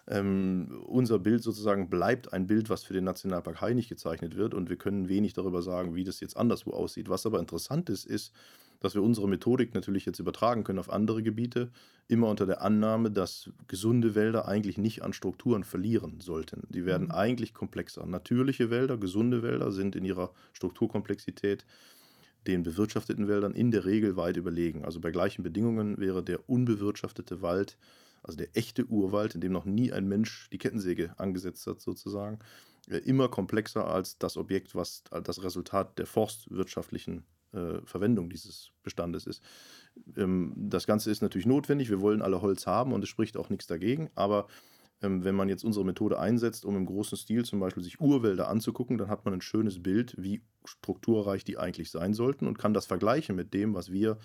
[0.08, 4.68] Ähm, unser Bild sozusagen bleibt ein Bild, was für den Nationalpark Hainich gezeichnet wird und
[4.68, 7.08] wir können wenig darüber sagen, wie das jetzt anderswo aussieht.
[7.08, 8.32] Was aber interessant ist, ist,
[8.80, 11.70] dass wir unsere Methodik natürlich jetzt übertragen können auf andere Gebiete,
[12.08, 16.66] immer unter der Annahme, dass gesunde Wälder eigentlich nicht an Strukturen verlieren sollten.
[16.68, 17.12] Die werden mhm.
[17.12, 18.04] eigentlich komplexer.
[18.04, 21.64] Natürliche Wälder, gesunde Wälder sind in ihrer Strukturkomplexität
[22.48, 24.84] den bewirtschafteten Wäldern in der Regel weit überlegen.
[24.84, 27.78] Also bei gleichen Bedingungen wäre der unbewirtschaftete Wald,
[28.22, 32.38] also der echte Urwald, in dem noch nie ein Mensch die Kettensäge angesetzt hat, sozusagen,
[32.88, 39.26] äh, immer komplexer als das Objekt, was das Resultat der forstwirtschaftlichen äh, Verwendung dieses Bestandes
[39.26, 39.42] ist.
[40.16, 41.90] Ähm, das Ganze ist natürlich notwendig.
[41.90, 44.10] Wir wollen alle Holz haben und es spricht auch nichts dagegen.
[44.14, 44.46] Aber
[45.02, 48.48] ähm, wenn man jetzt unsere Methode einsetzt, um im großen Stil zum Beispiel sich Urwälder
[48.48, 52.74] anzugucken, dann hat man ein schönes Bild, wie strukturreich die eigentlich sein sollten und kann
[52.74, 54.18] das vergleichen mit dem, was wir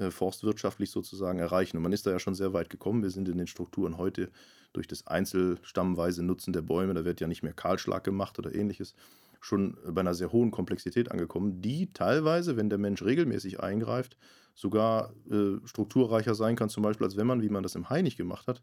[0.00, 1.76] äh, forstwirtschaftlich sozusagen erreichen.
[1.76, 3.02] Und man ist da ja schon sehr weit gekommen.
[3.02, 4.30] Wir sind in den Strukturen heute
[4.72, 8.94] durch das einzelstammweise Nutzen der Bäume, da wird ja nicht mehr Kahlschlag gemacht oder ähnliches,
[9.40, 14.16] schon bei einer sehr hohen Komplexität angekommen, die teilweise, wenn der Mensch regelmäßig eingreift,
[14.54, 18.16] sogar äh, strukturreicher sein kann, zum Beispiel als wenn man, wie man das im Hainich
[18.16, 18.62] gemacht hat,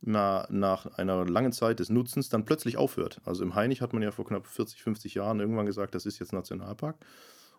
[0.00, 3.20] na, nach einer langen Zeit des Nutzens dann plötzlich aufhört.
[3.24, 6.18] Also im Hainich hat man ja vor knapp 40, 50 Jahren irgendwann gesagt, das ist
[6.18, 6.96] jetzt Nationalpark.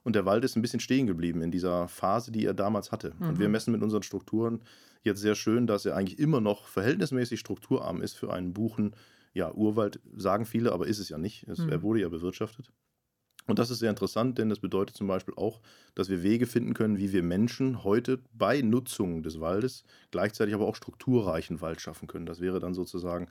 [0.03, 3.13] Und der Wald ist ein bisschen stehen geblieben in dieser Phase, die er damals hatte.
[3.19, 3.29] Mhm.
[3.29, 3.51] Und wir mhm.
[3.51, 4.61] messen mit unseren Strukturen
[5.03, 8.95] jetzt sehr schön, dass er eigentlich immer noch verhältnismäßig strukturarm ist für einen Buchen.
[9.33, 11.47] Ja, Urwald sagen viele, aber ist es ja nicht.
[11.47, 11.69] Es, mhm.
[11.69, 12.71] Er wurde ja bewirtschaftet.
[13.47, 15.61] Und das ist sehr interessant, denn das bedeutet zum Beispiel auch,
[15.95, 20.67] dass wir Wege finden können, wie wir Menschen heute bei Nutzung des Waldes gleichzeitig aber
[20.67, 22.27] auch strukturreichen Wald schaffen können.
[22.27, 23.27] Das wäre dann sozusagen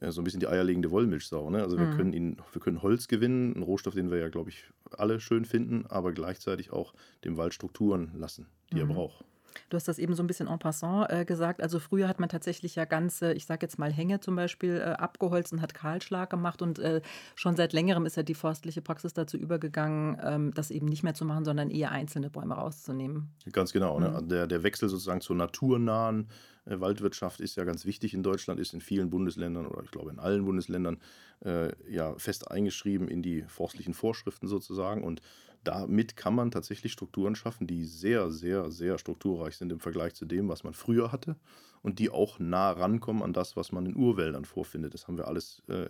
[0.00, 1.50] so ein bisschen die eierlegende Wollmilchsau.
[1.50, 1.62] Ne?
[1.62, 1.96] Also wir mhm.
[1.96, 5.44] können ihn, wir können Holz gewinnen, einen Rohstoff, den wir ja, glaube ich, alle schön
[5.44, 6.92] finden, aber gleichzeitig auch
[7.24, 8.90] dem Wald Strukturen lassen, die mhm.
[8.90, 9.24] er braucht.
[9.70, 11.62] Du hast das eben so ein bisschen en passant äh, gesagt.
[11.62, 14.90] Also früher hat man tatsächlich ja ganze, ich sage jetzt mal Hänge zum Beispiel, äh,
[14.90, 16.62] abgeholzt und hat Kahlschlag gemacht.
[16.62, 17.00] Und äh,
[17.34, 21.14] schon seit längerem ist ja die forstliche Praxis dazu übergegangen, ähm, das eben nicht mehr
[21.14, 23.30] zu machen, sondern eher einzelne Bäume rauszunehmen.
[23.52, 23.98] Ganz genau.
[23.98, 24.08] Ne?
[24.08, 24.14] Mhm.
[24.14, 24.22] Ne?
[24.24, 26.28] Der, der Wechsel sozusagen zur naturnahen
[26.66, 30.10] äh, Waldwirtschaft ist ja ganz wichtig in Deutschland, ist in vielen Bundesländern oder ich glaube
[30.10, 30.98] in allen Bundesländern
[31.44, 35.02] äh, ja fest eingeschrieben in die forstlichen Vorschriften sozusagen.
[35.02, 35.20] Und
[35.66, 40.24] damit kann man tatsächlich Strukturen schaffen, die sehr, sehr, sehr strukturreich sind im Vergleich zu
[40.24, 41.36] dem, was man früher hatte
[41.82, 44.94] und die auch nah rankommen an das, was man in Urwäldern vorfindet.
[44.94, 45.88] Das haben wir alles äh,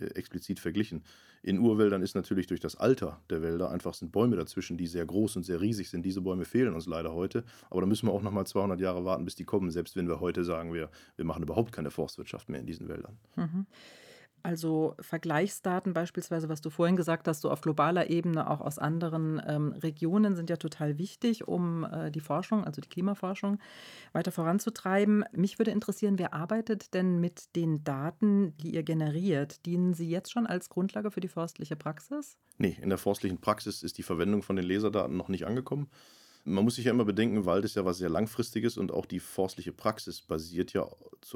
[0.00, 1.02] äh, explizit verglichen.
[1.42, 5.06] In Urwäldern ist natürlich durch das Alter der Wälder einfach sind Bäume dazwischen, die sehr
[5.06, 6.02] groß und sehr riesig sind.
[6.04, 9.04] Diese Bäume fehlen uns leider heute, aber da müssen wir auch noch mal 200 Jahre
[9.04, 12.48] warten, bis die kommen, selbst wenn wir heute sagen, wir, wir machen überhaupt keine Forstwirtschaft
[12.48, 13.16] mehr in diesen Wäldern.
[13.36, 13.66] Mhm.
[14.42, 19.40] Also Vergleichsdaten beispielsweise, was du vorhin gesagt hast, so auf globaler Ebene, auch aus anderen
[19.46, 23.58] ähm, Regionen, sind ja total wichtig, um äh, die Forschung, also die Klimaforschung,
[24.12, 25.24] weiter voranzutreiben.
[25.32, 29.66] Mich würde interessieren, wer arbeitet denn mit den Daten, die ihr generiert?
[29.66, 32.36] Dienen sie jetzt schon als Grundlage für die forstliche Praxis?
[32.58, 35.88] Nee, in der forstlichen Praxis ist die Verwendung von den Laserdaten noch nicht angekommen.
[36.44, 39.20] Man muss sich ja immer bedenken, Wald ist ja was sehr Langfristiges und auch die
[39.20, 40.86] forstliche Praxis basiert ja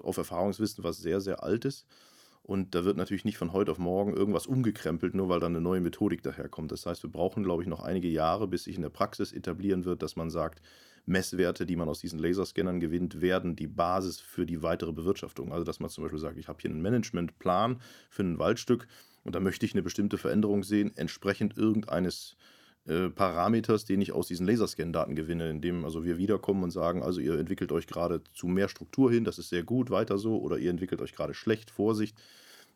[0.03, 1.87] auf Erfahrungswissen, was sehr, sehr alt ist.
[2.47, 5.63] Und da wird natürlich nicht von heute auf morgen irgendwas umgekrempelt, nur weil dann eine
[5.63, 6.71] neue Methodik daherkommt.
[6.73, 9.87] Das heißt, wir brauchen, glaube ich, noch einige Jahre, bis sich in der Praxis etablieren
[9.87, 10.61] wird, dass man sagt,
[11.07, 15.53] Messwerte, die man aus diesen Laserscannern gewinnt, werden die Basis für die weitere Bewirtschaftung.
[15.53, 17.81] Also, dass man zum Beispiel sagt, ich habe hier einen Managementplan
[18.11, 18.89] für ein Waldstück
[19.23, 22.54] und da möchte ich eine bestimmte Veränderung sehen, entsprechend irgendeines äh,
[22.87, 27.39] Parameters, den ich aus diesen Laserscan-Daten gewinne, indem also wir wiederkommen und sagen, also ihr
[27.39, 30.71] entwickelt euch gerade zu mehr Struktur hin, das ist sehr gut, weiter so, oder ihr
[30.71, 32.19] entwickelt euch gerade schlecht, Vorsicht.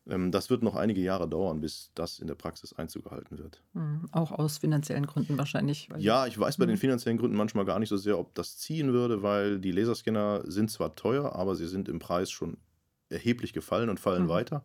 [0.09, 3.62] Ähm, das wird noch einige Jahre dauern, bis das in der Praxis Einzug gehalten wird.
[3.75, 4.09] Mhm.
[4.12, 5.88] Auch aus finanziellen Gründen wahrscheinlich.
[5.99, 6.81] ja, ich weiß bei den mhm.
[6.81, 10.71] finanziellen Gründen manchmal gar nicht so sehr, ob das ziehen würde, weil die Laserscanner sind
[10.71, 12.57] zwar teuer, aber sie sind im Preis schon
[13.11, 14.29] erheblich gefallen und fallen mhm.
[14.29, 14.64] weiter.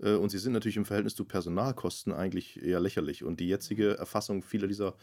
[0.00, 3.24] Äh, und sie sind natürlich im Verhältnis zu Personalkosten eigentlich eher lächerlich.
[3.24, 4.94] Und die jetzige Erfassung vieler dieser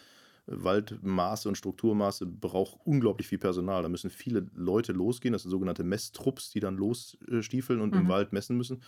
[0.46, 3.84] Waldmaße und Strukturmaße braucht unglaublich viel Personal.
[3.84, 5.34] Da müssen viele Leute losgehen.
[5.34, 8.02] Das sind sogenannte Messtrupps, die dann losstiefeln und mhm.
[8.02, 8.82] im Wald messen müssen.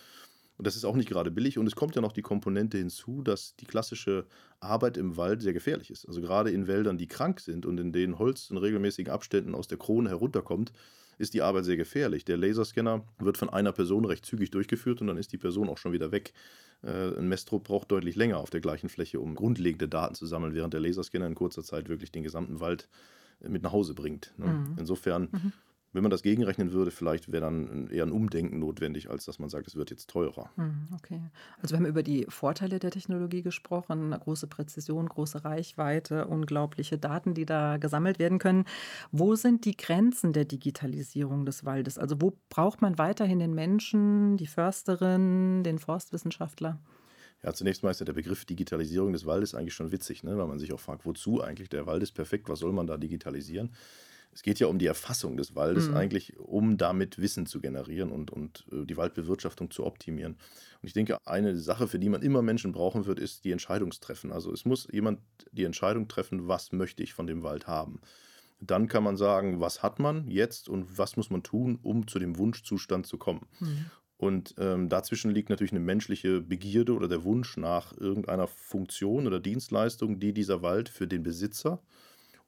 [0.58, 1.58] Und das ist auch nicht gerade billig.
[1.58, 4.26] Und es kommt ja noch die Komponente hinzu, dass die klassische
[4.60, 6.06] Arbeit im Wald sehr gefährlich ist.
[6.06, 9.68] Also gerade in Wäldern, die krank sind und in denen Holz in regelmäßigen Abständen aus
[9.68, 10.72] der Krone herunterkommt,
[11.18, 12.24] ist die Arbeit sehr gefährlich.
[12.24, 15.78] Der Laserscanner wird von einer Person recht zügig durchgeführt und dann ist die Person auch
[15.78, 16.32] schon wieder weg.
[16.82, 20.54] Äh, ein Messtrupp braucht deutlich länger auf der gleichen Fläche, um grundlegende Daten zu sammeln,
[20.54, 22.88] während der Laserscanner in kurzer Zeit wirklich den gesamten Wald
[23.40, 24.32] äh, mit nach Hause bringt.
[24.36, 24.46] Ne?
[24.46, 24.76] Mhm.
[24.78, 25.52] Insofern mhm.
[25.96, 29.48] Wenn man das gegenrechnen würde, vielleicht wäre dann eher ein Umdenken notwendig, als dass man
[29.48, 30.50] sagt, es wird jetzt teurer.
[30.56, 31.22] Hm, okay.
[31.62, 37.32] Also wir haben über die Vorteile der Technologie gesprochen, große Präzision, große Reichweite, unglaubliche Daten,
[37.32, 38.66] die da gesammelt werden können.
[39.10, 41.96] Wo sind die Grenzen der Digitalisierung des Waldes?
[41.96, 46.78] Also wo braucht man weiterhin den Menschen, die Försterin, den Forstwissenschaftler?
[47.42, 50.36] Ja, zunächst mal ist ja der Begriff Digitalisierung des Waldes eigentlich schon witzig, ne?
[50.36, 51.70] weil man sich auch fragt, wozu eigentlich?
[51.70, 53.70] Der Wald ist perfekt, was soll man da digitalisieren?
[54.36, 55.96] Es geht ja um die Erfassung des Waldes mhm.
[55.96, 60.34] eigentlich, um damit Wissen zu generieren und, und äh, die Waldbewirtschaftung zu optimieren.
[60.82, 64.32] Und ich denke, eine Sache, für die man immer Menschen brauchen wird, ist die Entscheidungstreffen.
[64.32, 65.20] Also es muss jemand
[65.52, 68.02] die Entscheidung treffen, was möchte ich von dem Wald haben.
[68.60, 72.18] Dann kann man sagen, was hat man jetzt und was muss man tun, um zu
[72.18, 73.46] dem Wunschzustand zu kommen.
[73.60, 73.86] Mhm.
[74.18, 79.40] Und ähm, dazwischen liegt natürlich eine menschliche Begierde oder der Wunsch nach irgendeiner Funktion oder
[79.40, 81.80] Dienstleistung, die dieser Wald für den Besitzer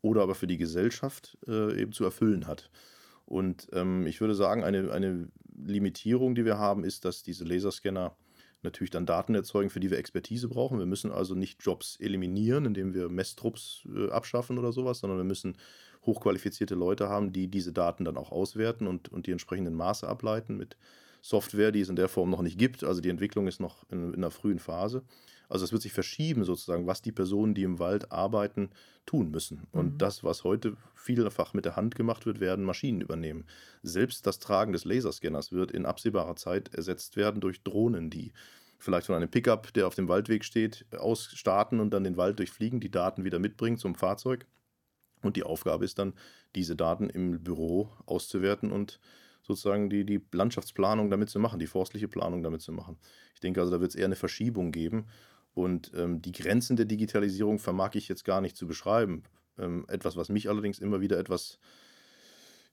[0.03, 2.71] oder aber für die Gesellschaft äh, eben zu erfüllen hat.
[3.25, 8.17] Und ähm, ich würde sagen, eine, eine Limitierung, die wir haben, ist, dass diese Laserscanner
[8.63, 10.79] natürlich dann Daten erzeugen, für die wir Expertise brauchen.
[10.79, 15.25] Wir müssen also nicht Jobs eliminieren, indem wir Messtrupps äh, abschaffen oder sowas, sondern wir
[15.25, 15.57] müssen
[16.07, 20.57] hochqualifizierte Leute haben, die diese Daten dann auch auswerten und, und die entsprechenden Maße ableiten
[20.57, 20.77] mit
[21.21, 22.85] Software, die es in der Form noch nicht gibt.
[22.85, 25.03] Also die Entwicklung ist noch in, in einer frühen Phase.
[25.49, 28.71] Also es wird sich verschieben sozusagen, was die Personen, die im Wald arbeiten,
[29.07, 29.67] tun müssen.
[29.73, 30.03] Und Mhm.
[30.03, 33.47] das, was heute vielfach mit der Hand gemacht wird, werden Maschinen übernehmen.
[33.83, 38.33] Selbst das Tragen des Laserscanners wird in absehbarer Zeit ersetzt werden durch Drohnen, die
[38.79, 42.39] vielleicht von einem Pickup, der auf dem Waldweg steht, aus starten und dann den Wald
[42.39, 44.47] durchfliegen, die Daten wieder mitbringen zum Fahrzeug.
[45.23, 46.15] Und die Aufgabe ist dann,
[46.55, 49.01] diese Daten im Büro auszuwerten und
[49.43, 52.99] sozusagen die, die Landschaftsplanung damit zu machen, die forstliche Planung damit zu machen.
[53.35, 55.07] Ich denke also, da wird es eher eine Verschiebung geben.
[55.59, 59.25] Und ähm, die Grenzen der Digitalisierung vermag ich jetzt gar nicht zu beschreiben.
[59.59, 61.59] Ähm, etwas, was mich allerdings immer wieder etwas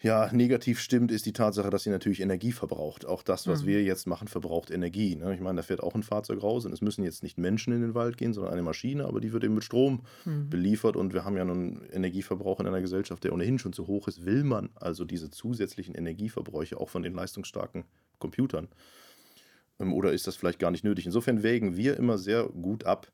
[0.01, 3.05] ja, negativ stimmt, ist die Tatsache, dass sie natürlich Energie verbraucht.
[3.05, 3.67] Auch das, was Mhm.
[3.67, 5.15] wir jetzt machen, verbraucht Energie.
[5.15, 5.33] Ne?
[5.33, 7.81] Ich meine, da fährt auch ein Fahrzeug raus und es müssen jetzt nicht Menschen in
[7.81, 10.49] den Wald gehen, sondern eine Maschine, aber die wird eben mit Strom Mhm.
[10.49, 13.87] beliefert und wir haben ja nun einen Energieverbrauch in einer Gesellschaft, der ohnehin schon zu
[13.87, 14.25] hoch ist.
[14.25, 17.85] Will man also diese zusätzlichen Energieverbräuche auch von den leistungsstarken
[18.19, 18.67] Computern?
[19.79, 21.05] Ähm, Oder ist das vielleicht gar nicht nötig?
[21.05, 23.11] Insofern wägen wir immer sehr gut ab,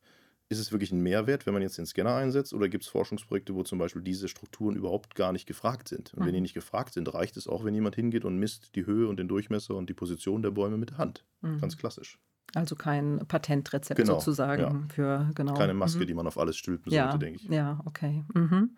[0.49, 3.55] ist es wirklich ein Mehrwert, wenn man jetzt den Scanner einsetzt, oder gibt es Forschungsprojekte,
[3.55, 6.13] wo zum Beispiel diese Strukturen überhaupt gar nicht gefragt sind?
[6.13, 6.33] Und wenn Mhm.
[6.35, 9.17] die nicht gefragt sind, reicht es auch, wenn jemand hingeht und misst die Höhe und
[9.17, 11.23] den Durchmesser und die Position der Bäume mit der Hand.
[11.41, 11.61] Mhm.
[11.61, 12.19] Ganz klassisch.
[12.53, 14.87] Also kein Patentrezept Genau, sozusagen ja.
[14.93, 15.53] für genau.
[15.53, 16.07] Keine Maske, mhm.
[16.07, 17.49] die man auf alles stülpen ja, sollte, denke ich.
[17.49, 18.25] Ja, okay.
[18.33, 18.71] Mhm.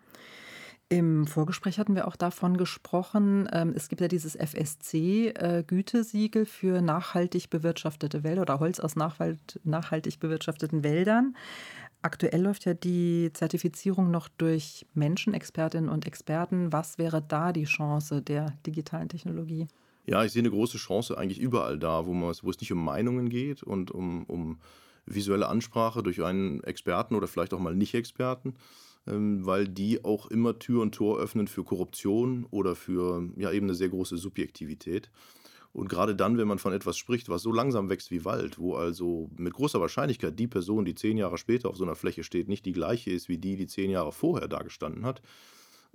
[0.90, 7.48] Im Vorgespräch hatten wir auch davon gesprochen, ähm, es gibt ja dieses FSC-Gütesiegel für nachhaltig
[7.50, 11.36] bewirtschaftete Wälder oder Holz aus nachhaltig bewirtschafteten Wäldern.
[12.02, 16.70] Aktuell läuft ja die Zertifizierung noch durch Menschen, Expertinnen und Experten.
[16.70, 19.68] Was wäre da die Chance der digitalen Technologie?
[20.04, 22.84] Ja, ich sehe eine große Chance eigentlich überall da, wo, man, wo es nicht um
[22.84, 24.58] Meinungen geht und um, um
[25.06, 28.54] visuelle Ansprache durch einen Experten oder vielleicht auch mal Nicht-Experten,
[29.06, 33.74] weil die auch immer Tür und Tor öffnen für Korruption oder für ja, eben eine
[33.74, 35.10] sehr große Subjektivität.
[35.72, 38.76] Und gerade dann, wenn man von etwas spricht, was so langsam wächst wie Wald, wo
[38.76, 42.48] also mit großer Wahrscheinlichkeit die Person, die zehn Jahre später auf so einer Fläche steht,
[42.48, 45.20] nicht die gleiche ist wie die, die zehn Jahre vorher da gestanden hat,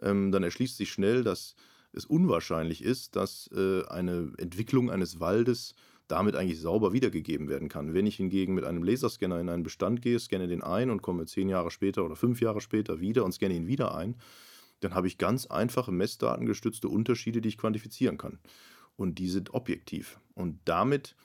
[0.02, 1.56] ähm, dann erschließt sich schnell, dass
[1.94, 5.76] es unwahrscheinlich ist, dass äh, eine Entwicklung eines Waldes
[6.10, 7.94] damit eigentlich sauber wiedergegeben werden kann.
[7.94, 11.26] Wenn ich hingegen mit einem Laserscanner in einen Bestand gehe, scanne den ein und komme
[11.26, 14.16] zehn Jahre später oder fünf Jahre später wieder und scanne ihn wieder ein,
[14.80, 18.40] dann habe ich ganz einfache messdatengestützte Unterschiede, die ich quantifizieren kann.
[18.96, 20.20] Und die sind objektiv.
[20.34, 21.16] Und damit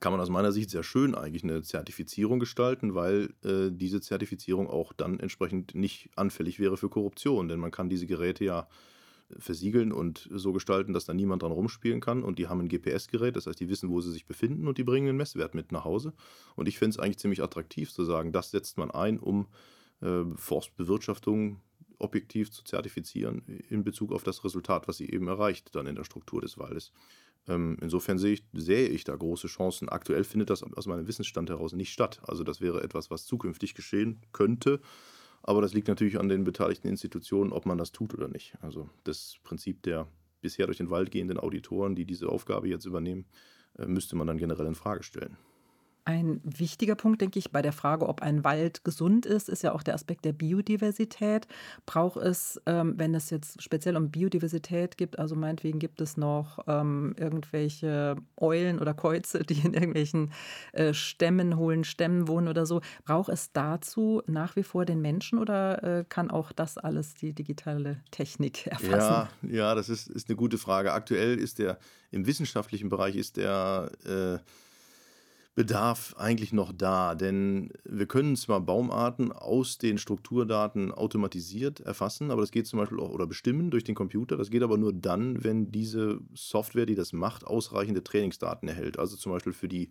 [0.00, 4.68] kann man aus meiner Sicht sehr schön eigentlich eine Zertifizierung gestalten, weil äh, diese Zertifizierung
[4.68, 7.48] auch dann entsprechend nicht anfällig wäre für Korruption.
[7.48, 8.68] Denn man kann diese Geräte ja
[9.36, 12.22] versiegeln und so gestalten, dass da niemand dran rumspielen kann.
[12.22, 14.84] Und die haben ein GPS-Gerät, das heißt, die wissen, wo sie sich befinden und die
[14.84, 16.12] bringen den Messwert mit nach Hause.
[16.56, 19.46] Und ich finde es eigentlich ziemlich attraktiv zu sagen, das setzt man ein, um
[20.00, 21.60] äh, Forstbewirtschaftung
[21.98, 26.04] objektiv zu zertifizieren in Bezug auf das Resultat, was sie eben erreicht, dann in der
[26.04, 26.92] Struktur des Waldes.
[27.48, 29.88] Ähm, insofern sehe ich, sehe ich da große Chancen.
[29.88, 32.20] Aktuell findet das aus meinem Wissensstand heraus nicht statt.
[32.22, 34.80] Also das wäre etwas, was zukünftig geschehen könnte.
[35.42, 38.54] Aber das liegt natürlich an den beteiligten Institutionen, ob man das tut oder nicht.
[38.60, 40.08] Also das Prinzip der
[40.40, 43.26] bisher durch den Wald gehenden Auditoren, die diese Aufgabe jetzt übernehmen,
[43.78, 45.36] äh, müsste man dann generell in Frage stellen.
[46.08, 49.74] Ein wichtiger Punkt, denke ich, bei der Frage, ob ein Wald gesund ist, ist ja
[49.74, 51.46] auch der Aspekt der Biodiversität.
[51.84, 56.60] Braucht es, ähm, wenn es jetzt speziell um Biodiversität gibt, also meinetwegen gibt es noch
[56.66, 60.32] ähm, irgendwelche Eulen oder Käuze, die in irgendwelchen
[60.72, 65.38] äh, Stämmen, hohlen Stämmen wohnen oder so, braucht es dazu nach wie vor den Menschen
[65.38, 69.28] oder äh, kann auch das alles die digitale Technik erfassen?
[69.42, 70.94] Ja, ja, das ist, ist eine gute Frage.
[70.94, 71.78] Aktuell ist der
[72.10, 74.38] im wissenschaftlichen Bereich ist der äh,
[75.58, 82.42] Bedarf eigentlich noch da, denn wir können zwar Baumarten aus den Strukturdaten automatisiert erfassen, aber
[82.42, 84.36] das geht zum Beispiel auch oder bestimmen durch den Computer.
[84.36, 89.00] Das geht aber nur dann, wenn diese Software, die das macht, ausreichende Trainingsdaten erhält.
[89.00, 89.88] Also zum Beispiel für die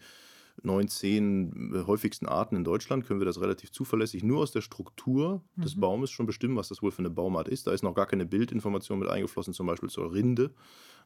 [0.63, 5.43] neun, zehn häufigsten Arten in Deutschland können wir das relativ zuverlässig nur aus der Struktur
[5.63, 5.79] des Mhm.
[5.79, 7.67] Baumes schon bestimmen, was das wohl für eine Baumart ist.
[7.67, 10.53] Da ist noch gar keine Bildinformation mit eingeflossen, zum Beispiel zur Rinde,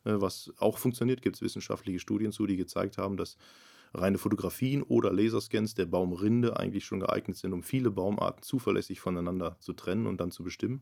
[0.06, 1.21] äh, was auch funktioniert.
[1.21, 3.38] Gibt es wissenschaftliche Studien zu, die gezeigt haben, dass
[3.93, 9.58] reine Fotografien oder Laserscans der Baumrinde eigentlich schon geeignet sind, um viele Baumarten zuverlässig voneinander
[9.60, 10.82] zu trennen und dann zu bestimmen.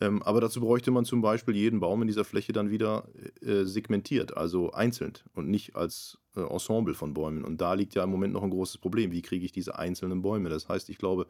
[0.00, 3.08] Ähm, aber dazu bräuchte man zum Beispiel jeden Baum in dieser Fläche dann wieder
[3.42, 7.44] äh, segmentiert, also einzeln und nicht als äh, Ensemble von Bäumen.
[7.44, 9.10] Und da liegt ja im Moment noch ein großes Problem.
[9.10, 10.50] Wie kriege ich diese einzelnen Bäume?
[10.50, 11.26] Das heißt, ich glaube,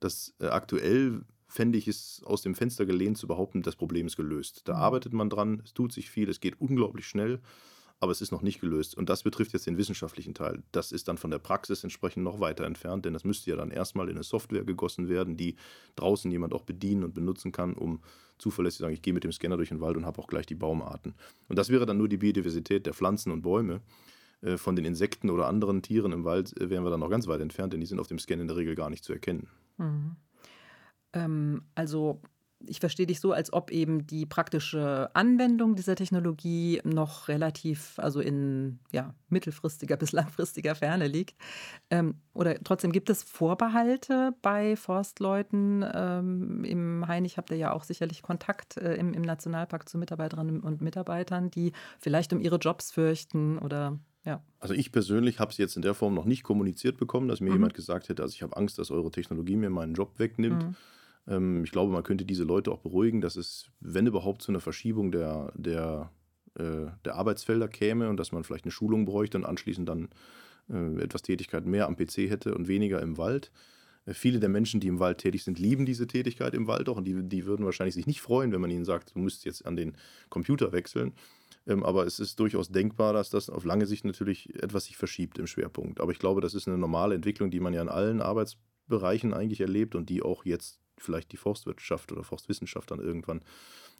[0.00, 4.16] dass äh, aktuell fände ich es aus dem Fenster gelehnt zu behaupten, das Problem ist
[4.16, 4.62] gelöst.
[4.68, 4.78] Da Mhm.
[4.78, 7.40] arbeitet man dran, es tut sich viel, es geht unglaublich schnell,
[8.00, 8.96] aber es ist noch nicht gelöst.
[8.96, 10.62] Und das betrifft jetzt den wissenschaftlichen Teil.
[10.72, 13.70] Das ist dann von der Praxis entsprechend noch weiter entfernt, denn das müsste ja dann
[13.70, 15.56] erstmal in eine Software gegossen werden, die
[15.96, 18.00] draußen jemand auch bedienen und benutzen kann, um
[18.38, 20.46] zuverlässig zu sagen, ich gehe mit dem Scanner durch den Wald und habe auch gleich
[20.46, 21.14] die Baumarten.
[21.48, 23.82] Und das wäre dann nur die Biodiversität der Pflanzen und Bäume.
[24.42, 27.26] Äh, von den Insekten oder anderen Tieren im Wald äh, wären wir dann noch ganz
[27.26, 29.48] weit entfernt, denn die sind auf dem Scan in der Regel gar nicht zu erkennen.
[29.76, 30.16] Mhm.
[31.12, 32.22] Ähm, also
[32.66, 38.20] ich verstehe dich so, als ob eben die praktische Anwendung dieser Technologie noch relativ, also
[38.20, 41.36] in ja, mittelfristiger bis langfristiger Ferne liegt.
[41.90, 45.84] Ähm, oder trotzdem gibt es Vorbehalte bei Forstleuten.
[45.92, 50.60] Ähm, Im Hainich habt ihr ja auch sicherlich Kontakt äh, im, im Nationalpark zu Mitarbeiterinnen
[50.60, 54.42] und Mitarbeitern, die vielleicht um ihre Jobs fürchten oder ja.
[54.58, 57.48] Also ich persönlich habe es jetzt in der Form noch nicht kommuniziert bekommen, dass mir
[57.50, 57.56] mhm.
[57.56, 60.62] jemand gesagt hätte, also ich habe Angst, dass eure Technologie mir meinen Job wegnimmt.
[60.62, 60.76] Mhm.
[61.26, 64.60] Ähm, ich glaube, man könnte diese Leute auch beruhigen, dass es, wenn überhaupt, zu einer
[64.60, 66.10] Verschiebung der, der,
[66.54, 70.08] äh, der Arbeitsfelder käme und dass man vielleicht eine Schulung bräuchte und anschließend dann
[70.68, 73.50] äh, etwas Tätigkeit mehr am PC hätte und weniger im Wald.
[74.06, 76.96] Äh, viele der Menschen, die im Wald tätig sind, lieben diese Tätigkeit im Wald auch
[76.96, 79.66] und die, die würden wahrscheinlich sich nicht freuen, wenn man ihnen sagt, du müsstest jetzt
[79.66, 79.96] an den
[80.28, 81.12] Computer wechseln.
[81.66, 85.38] Ähm, aber es ist durchaus denkbar, dass das auf lange Sicht natürlich etwas sich verschiebt
[85.38, 86.00] im Schwerpunkt.
[86.00, 89.60] Aber ich glaube, das ist eine normale Entwicklung, die man ja in allen Arbeitsbereichen eigentlich
[89.60, 93.42] erlebt und die auch jetzt vielleicht die Forstwirtschaft oder Forstwissenschaft dann irgendwann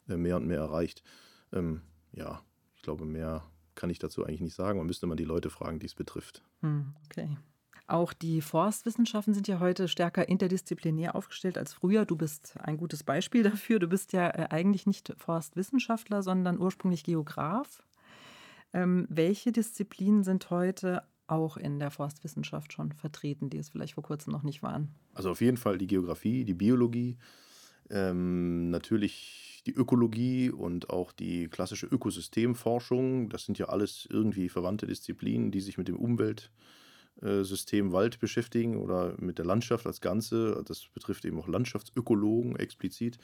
[0.08, 1.02] äh, mehr und mehr erreicht.
[1.52, 1.82] Ähm,
[2.12, 2.42] ja,
[2.76, 4.78] ich glaube, mehr kann ich dazu eigentlich nicht sagen.
[4.78, 6.42] Man müsste mal die Leute fragen, die es betrifft.
[6.60, 7.36] Hm, okay.
[7.86, 12.04] Auch die Forstwissenschaften sind ja heute stärker interdisziplinär aufgestellt als früher.
[12.04, 13.80] Du bist ein gutes Beispiel dafür.
[13.80, 17.82] Du bist ja äh, eigentlich nicht Forstwissenschaftler, sondern ursprünglich Geograf.
[18.72, 24.04] Ähm, welche Disziplinen sind heute auch in der Forstwissenschaft schon vertreten, die es vielleicht vor
[24.04, 24.88] kurzem noch nicht waren?
[25.14, 27.16] Also auf jeden Fall die Geografie, die Biologie,
[27.90, 33.28] ähm, natürlich die Ökologie und auch die klassische Ökosystemforschung.
[33.28, 39.14] Das sind ja alles irgendwie verwandte Disziplinen, die sich mit dem Umweltsystem Wald beschäftigen oder
[39.20, 40.62] mit der Landschaft als Ganze.
[40.66, 43.18] Das betrifft eben auch Landschaftsökologen explizit.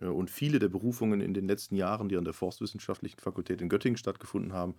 [0.00, 3.68] Äh, und viele der Berufungen in den letzten Jahren, die an der Forstwissenschaftlichen Fakultät in
[3.68, 4.74] Göttingen stattgefunden haben,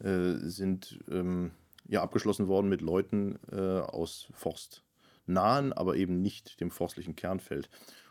[0.00, 1.52] äh, sind ähm,
[1.88, 7.68] ja abgeschlossen worden mit Leuten äh, aus forstnahen, aber eben nicht dem forstlichen Kernfeld.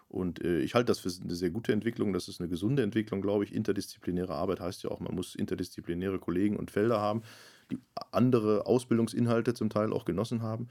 [0.10, 2.14] Und äh, ich halte das für eine sehr gute Entwicklung.
[2.14, 3.54] Das ist eine gesunde Entwicklung, glaube ich.
[3.54, 7.24] Interdisziplinäre Arbeit heißt ja auch, man muss interdisziplinäre Kollegen und Felder haben,
[7.72, 7.80] die
[8.12, 10.70] andere Ausbildungsinhalte zum Teil auch genossen haben.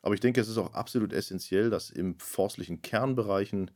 [0.00, 3.70] Aber ich denke, es ist auch absolut essentiell, dass im forstlichen Kernbereichen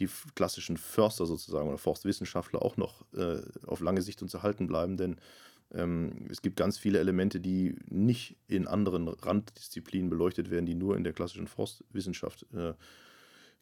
[0.00, 4.96] die klassischen Förster sozusagen oder Forstwissenschaftler auch noch äh, auf lange Sicht uns erhalten bleiben,
[4.96, 5.16] denn
[5.70, 11.04] es gibt ganz viele Elemente, die nicht in anderen Randdisziplinen beleuchtet werden, die nur in
[11.04, 12.72] der klassischen Forstwissenschaft äh,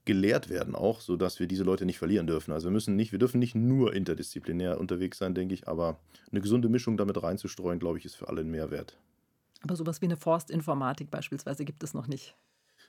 [0.05, 2.53] gelehrt werden, auch, sodass wir diese Leute nicht verlieren dürfen.
[2.53, 5.99] Also wir müssen nicht, wir dürfen nicht nur interdisziplinär unterwegs sein, denke ich, aber
[6.31, 8.97] eine gesunde Mischung damit reinzustreuen, glaube ich, ist für alle ein Mehrwert.
[9.63, 12.37] Aber sowas wie eine Forstinformatik beispielsweise gibt es noch nicht.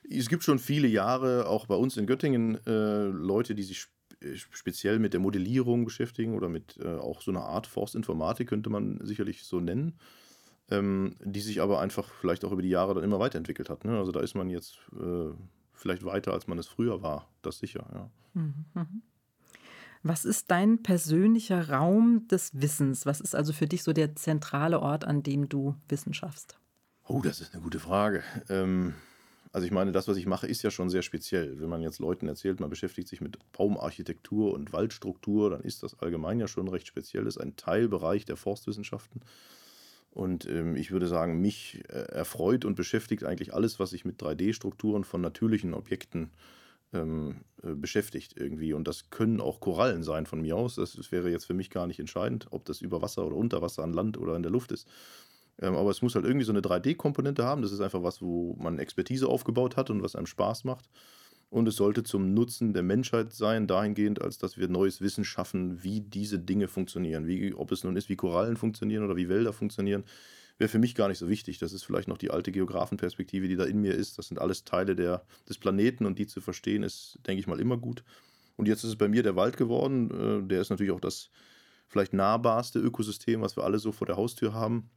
[0.08, 3.86] Es gibt schon viele Jahre, auch bei uns in Göttingen, äh, Leute, die sich
[4.32, 8.98] speziell mit der Modellierung beschäftigen oder mit äh, auch so einer Art Forstinformatik, könnte man
[9.02, 9.98] sicherlich so nennen,
[10.70, 13.84] ähm, die sich aber einfach vielleicht auch über die Jahre dann immer weiterentwickelt hat.
[13.84, 13.96] Ne?
[13.96, 15.30] Also da ist man jetzt äh,
[15.72, 17.86] vielleicht weiter, als man es früher war, das sicher.
[17.92, 18.10] Ja.
[18.34, 19.02] Mhm.
[20.02, 23.04] Was ist dein persönlicher Raum des Wissens?
[23.04, 26.58] Was ist also für dich so der zentrale Ort, an dem du Wissen schaffst?
[27.06, 28.22] Oh, das ist eine gute Frage.
[28.48, 28.94] Ähm,
[29.52, 31.60] also ich meine, das, was ich mache, ist ja schon sehr speziell.
[31.60, 35.98] Wenn man jetzt Leuten erzählt, man beschäftigt sich mit Baumarchitektur und Waldstruktur, dann ist das
[36.00, 37.24] allgemein ja schon recht speziell.
[37.24, 39.22] Das ist ein Teilbereich der Forstwissenschaften.
[40.10, 44.20] Und ähm, ich würde sagen, mich äh, erfreut und beschäftigt eigentlich alles, was sich mit
[44.20, 46.30] 3D-Strukturen von natürlichen Objekten
[46.92, 48.72] ähm, äh, beschäftigt irgendwie.
[48.72, 50.76] Und das können auch Korallen sein von mir aus.
[50.76, 53.62] Das, das wäre jetzt für mich gar nicht entscheidend, ob das über Wasser oder unter
[53.62, 54.88] Wasser an Land oder in der Luft ist.
[55.60, 57.62] Ähm, aber es muss halt irgendwie so eine 3D-Komponente haben.
[57.62, 60.88] Das ist einfach was, wo man Expertise aufgebaut hat und was einem Spaß macht.
[61.50, 65.82] Und es sollte zum Nutzen der Menschheit sein, dahingehend, als dass wir neues Wissen schaffen,
[65.82, 67.26] wie diese Dinge funktionieren.
[67.26, 70.04] Wie, ob es nun ist, wie Korallen funktionieren oder wie Wälder funktionieren,
[70.58, 71.58] wäre für mich gar nicht so wichtig.
[71.58, 74.18] Das ist vielleicht noch die alte Geografenperspektive, die da in mir ist.
[74.18, 77.60] Das sind alles Teile der, des Planeten und die zu verstehen, ist, denke ich mal,
[77.60, 78.04] immer gut.
[78.56, 80.10] Und jetzt ist es bei mir der Wald geworden.
[80.44, 81.30] Äh, der ist natürlich auch das
[81.86, 84.90] vielleicht nahbarste Ökosystem, was wir alle so vor der Haustür haben.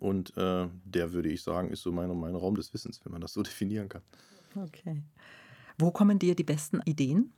[0.00, 3.20] Und äh, der, würde ich sagen, ist so mein, mein Raum des Wissens, wenn man
[3.20, 4.02] das so definieren kann.
[4.54, 5.02] Okay.
[5.78, 7.32] Wo kommen dir die besten Ideen?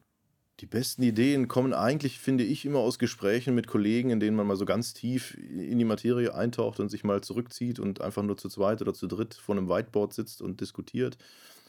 [0.60, 4.46] Die besten Ideen kommen eigentlich, finde ich, immer aus Gesprächen mit Kollegen, in denen man
[4.46, 8.36] mal so ganz tief in die Materie eintaucht und sich mal zurückzieht und einfach nur
[8.36, 11.16] zu zweit oder zu dritt vor einem Whiteboard sitzt und diskutiert.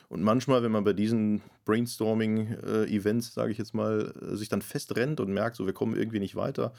[0.07, 5.19] Und manchmal, wenn man bei diesen Brainstorming-Events, sage ich jetzt mal, äh, sich dann festrennt
[5.19, 6.73] und merkt, so wir kommen irgendwie nicht weiter,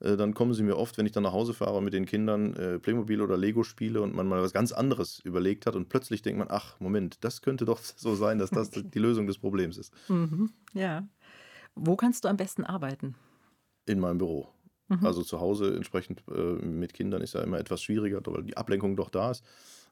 [0.00, 2.54] äh, dann kommen sie mir oft, wenn ich dann nach Hause fahre mit den Kindern,
[2.54, 6.22] äh, Playmobil oder Lego spiele und man mal was ganz anderes überlegt hat und plötzlich
[6.22, 9.76] denkt man, ach, Moment, das könnte doch so sein, dass das die Lösung des Problems
[9.78, 9.92] ist.
[10.08, 10.50] Mhm.
[10.72, 11.06] Ja.
[11.74, 13.14] Wo kannst du am besten arbeiten?
[13.86, 14.48] In meinem Büro.
[14.88, 15.06] Mhm.
[15.06, 18.96] Also zu Hause entsprechend äh, mit Kindern ist ja immer etwas schwieriger, weil die Ablenkung
[18.96, 19.44] doch da ist.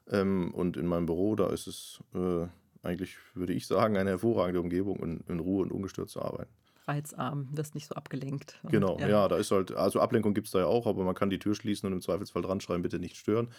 [0.09, 2.47] Ähm, und in meinem Büro, da ist es äh,
[2.81, 6.51] eigentlich, würde ich sagen, eine hervorragende Umgebung, in, in Ruhe und ungestört zu arbeiten
[6.89, 8.59] reizarm, wirst nicht so abgelenkt.
[8.63, 9.07] Und, genau, ja.
[9.07, 9.27] ja.
[9.27, 11.55] da ist halt, also Ablenkung gibt es da ja auch, aber man kann die Tür
[11.55, 13.49] schließen und im Zweifelsfall dran schreiben, bitte nicht stören.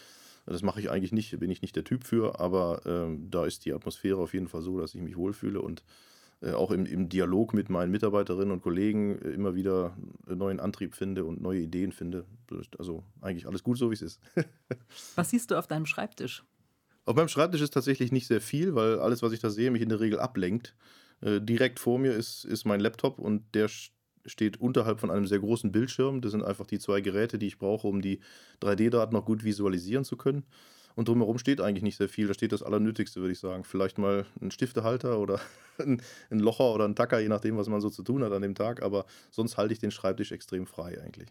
[0.45, 3.65] Das mache ich eigentlich nicht, bin ich nicht der Typ für, aber ähm, da ist
[3.65, 5.83] die Atmosphäre auf jeden Fall so, dass ich mich wohlfühle und
[6.41, 9.95] äh, auch im, im, Dialog mit meinen Mitarbeiterinnen und Kollegen äh, immer wieder
[10.27, 12.25] neuen Antrieb finde und neue Ideen finde.
[12.79, 14.19] Also eigentlich alles gut so, wie es ist.
[15.15, 16.43] Was siehst du auf deinem Schreibtisch?
[17.05, 19.81] Auf meinem Schreibtisch ist tatsächlich nicht sehr viel, weil alles, was ich da sehe, mich
[19.81, 20.75] in der Regel ablenkt.
[21.21, 23.69] Äh, direkt vor mir ist, ist mein Laptop und der
[24.25, 26.21] steht unterhalb von einem sehr großen Bildschirm.
[26.21, 28.19] Das sind einfach die zwei Geräte, die ich brauche, um die
[28.61, 30.45] 3D-Daten noch gut visualisieren zu können.
[30.95, 32.27] Und drumherum steht eigentlich nicht sehr viel.
[32.27, 33.63] Da steht das Allernötigste, würde ich sagen.
[33.63, 35.39] Vielleicht mal ein Stiftehalter oder
[35.79, 38.41] ein, ein Locher oder ein Tacker, je nachdem, was man so zu tun hat an
[38.41, 38.81] dem Tag.
[38.81, 41.29] Aber sonst halte ich den Schreibtisch extrem frei eigentlich.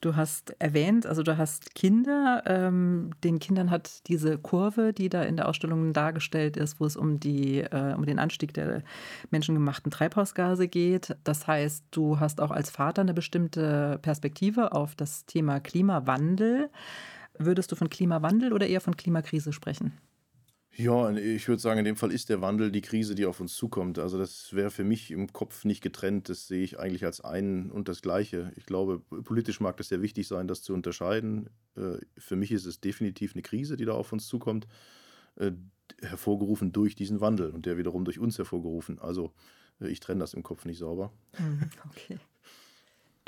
[0.00, 2.44] Du hast erwähnt, also du hast Kinder.
[2.46, 6.96] Ähm, den Kindern hat diese Kurve, die da in der Ausstellung dargestellt ist, wo es
[6.96, 8.82] um, die, äh, um den Anstieg der
[9.30, 11.16] menschengemachten Treibhausgase geht.
[11.24, 16.70] Das heißt, du hast auch als Vater eine bestimmte Perspektive auf das Thema Klimawandel.
[17.36, 19.92] Würdest du von Klimawandel oder eher von Klimakrise sprechen?
[20.80, 23.56] Ja, ich würde sagen, in dem Fall ist der Wandel die Krise, die auf uns
[23.56, 23.98] zukommt.
[23.98, 26.28] Also das wäre für mich im Kopf nicht getrennt.
[26.28, 28.52] Das sehe ich eigentlich als ein und das Gleiche.
[28.54, 31.50] Ich glaube, politisch mag das sehr wichtig sein, das zu unterscheiden.
[31.76, 34.68] Äh, für mich ist es definitiv eine Krise, die da auf uns zukommt,
[35.34, 35.50] äh,
[36.00, 39.00] hervorgerufen durch diesen Wandel und der wiederum durch uns hervorgerufen.
[39.00, 39.32] Also
[39.80, 41.12] äh, ich trenne das im Kopf nicht sauber.
[41.40, 42.18] Mhm, okay.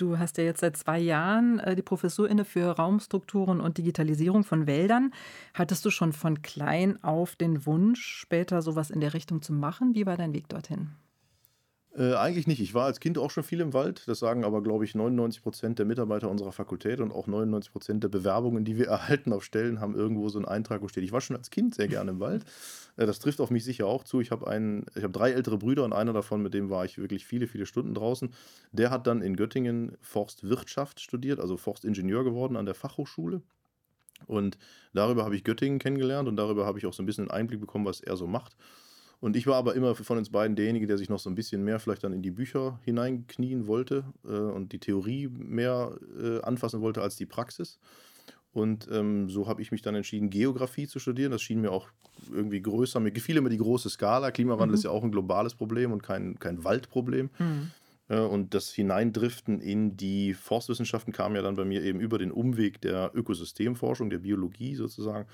[0.01, 4.45] Du hast ja jetzt seit zwei Jahren äh, die Professur inne für Raumstrukturen und Digitalisierung
[4.45, 5.13] von Wäldern.
[5.53, 9.95] Hattest du schon von klein auf den Wunsch, später sowas in der Richtung zu machen?
[9.95, 10.93] Wie war dein Weg dorthin?
[11.97, 12.61] Äh, eigentlich nicht.
[12.61, 14.05] Ich war als Kind auch schon viel im Wald.
[14.07, 18.05] Das sagen aber, glaube ich, 99 Prozent der Mitarbeiter unserer Fakultät und auch 99 Prozent
[18.05, 21.11] der Bewerbungen, die wir erhalten auf Stellen, haben irgendwo so einen Eintrag, wo steht, ich
[21.11, 22.45] war schon als Kind sehr gerne im Wald.
[22.97, 24.21] Äh, das trifft auf mich sicher auch zu.
[24.21, 27.49] Ich habe einen, drei ältere Brüder und einer davon, mit dem war ich wirklich viele,
[27.49, 28.33] viele Stunden draußen.
[28.71, 33.43] Der hat dann in Göttingen Forstwirtschaft studiert, also Forstingenieur geworden an der Fachhochschule.
[34.27, 34.59] Und
[34.93, 37.61] darüber habe ich Göttingen kennengelernt und darüber habe ich auch so ein bisschen einen Einblick
[37.61, 38.57] bekommen, was er so macht.
[39.21, 41.63] Und ich war aber immer von uns beiden derjenige, der sich noch so ein bisschen
[41.63, 46.81] mehr vielleicht dann in die Bücher hineinknien wollte äh, und die Theorie mehr äh, anfassen
[46.81, 47.79] wollte als die Praxis.
[48.53, 51.31] Und ähm, so habe ich mich dann entschieden, Geografie zu studieren.
[51.33, 51.89] Das schien mir auch
[52.33, 52.99] irgendwie größer.
[52.99, 54.31] Mir gefiel immer die große Skala.
[54.31, 54.75] Klimawandel mhm.
[54.75, 57.31] ist ja auch ein globales Problem und kein, kein Waldproblem.
[57.39, 57.71] Mhm.
[58.09, 62.33] Äh, und das Hineindriften in die Forstwissenschaften kam ja dann bei mir eben über den
[62.33, 65.27] Umweg der Ökosystemforschung, der Biologie sozusagen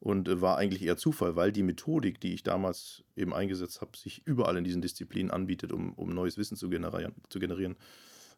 [0.00, 3.96] und äh, war eigentlich eher Zufall, weil die Methodik, die ich damals eben eingesetzt habe,
[3.96, 7.76] sich überall in diesen Disziplinen anbietet, um, um neues Wissen zu generieren, zu generieren.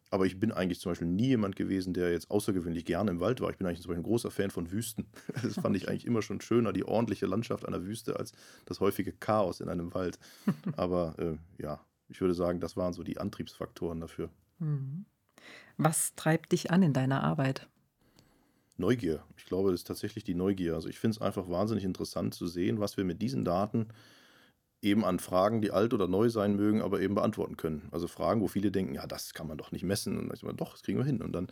[0.09, 3.39] Aber ich bin eigentlich zum Beispiel nie jemand gewesen, der jetzt außergewöhnlich gerne im Wald
[3.39, 3.49] war.
[3.49, 5.07] Ich bin eigentlich zum Beispiel ein großer Fan von Wüsten.
[5.41, 8.33] Das fand ich eigentlich immer schon schöner, die ordentliche Landschaft einer Wüste, als
[8.65, 10.19] das häufige Chaos in einem Wald.
[10.75, 14.29] Aber äh, ja, ich würde sagen, das waren so die Antriebsfaktoren dafür.
[14.59, 15.05] Mhm.
[15.77, 17.69] Was treibt dich an in deiner Arbeit?
[18.77, 19.23] Neugier.
[19.37, 20.75] Ich glaube, das ist tatsächlich die Neugier.
[20.75, 23.87] Also ich finde es einfach wahnsinnig interessant zu sehen, was wir mit diesen Daten
[24.81, 27.87] eben an Fragen, die alt oder neu sein mögen, aber eben beantworten können.
[27.91, 30.17] Also Fragen, wo viele denken, ja, das kann man doch nicht messen.
[30.17, 31.21] Und dann ich immer, doch, das kriegen wir hin.
[31.21, 31.47] Und dann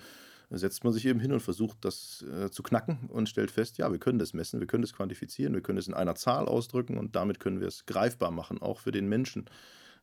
[0.49, 3.91] setzt man sich eben hin und versucht, das äh, zu knacken und stellt fest, ja,
[3.91, 6.97] wir können das messen, wir können das quantifizieren, wir können es in einer Zahl ausdrücken
[6.97, 9.45] und damit können wir es greifbar machen, auch für den Menschen,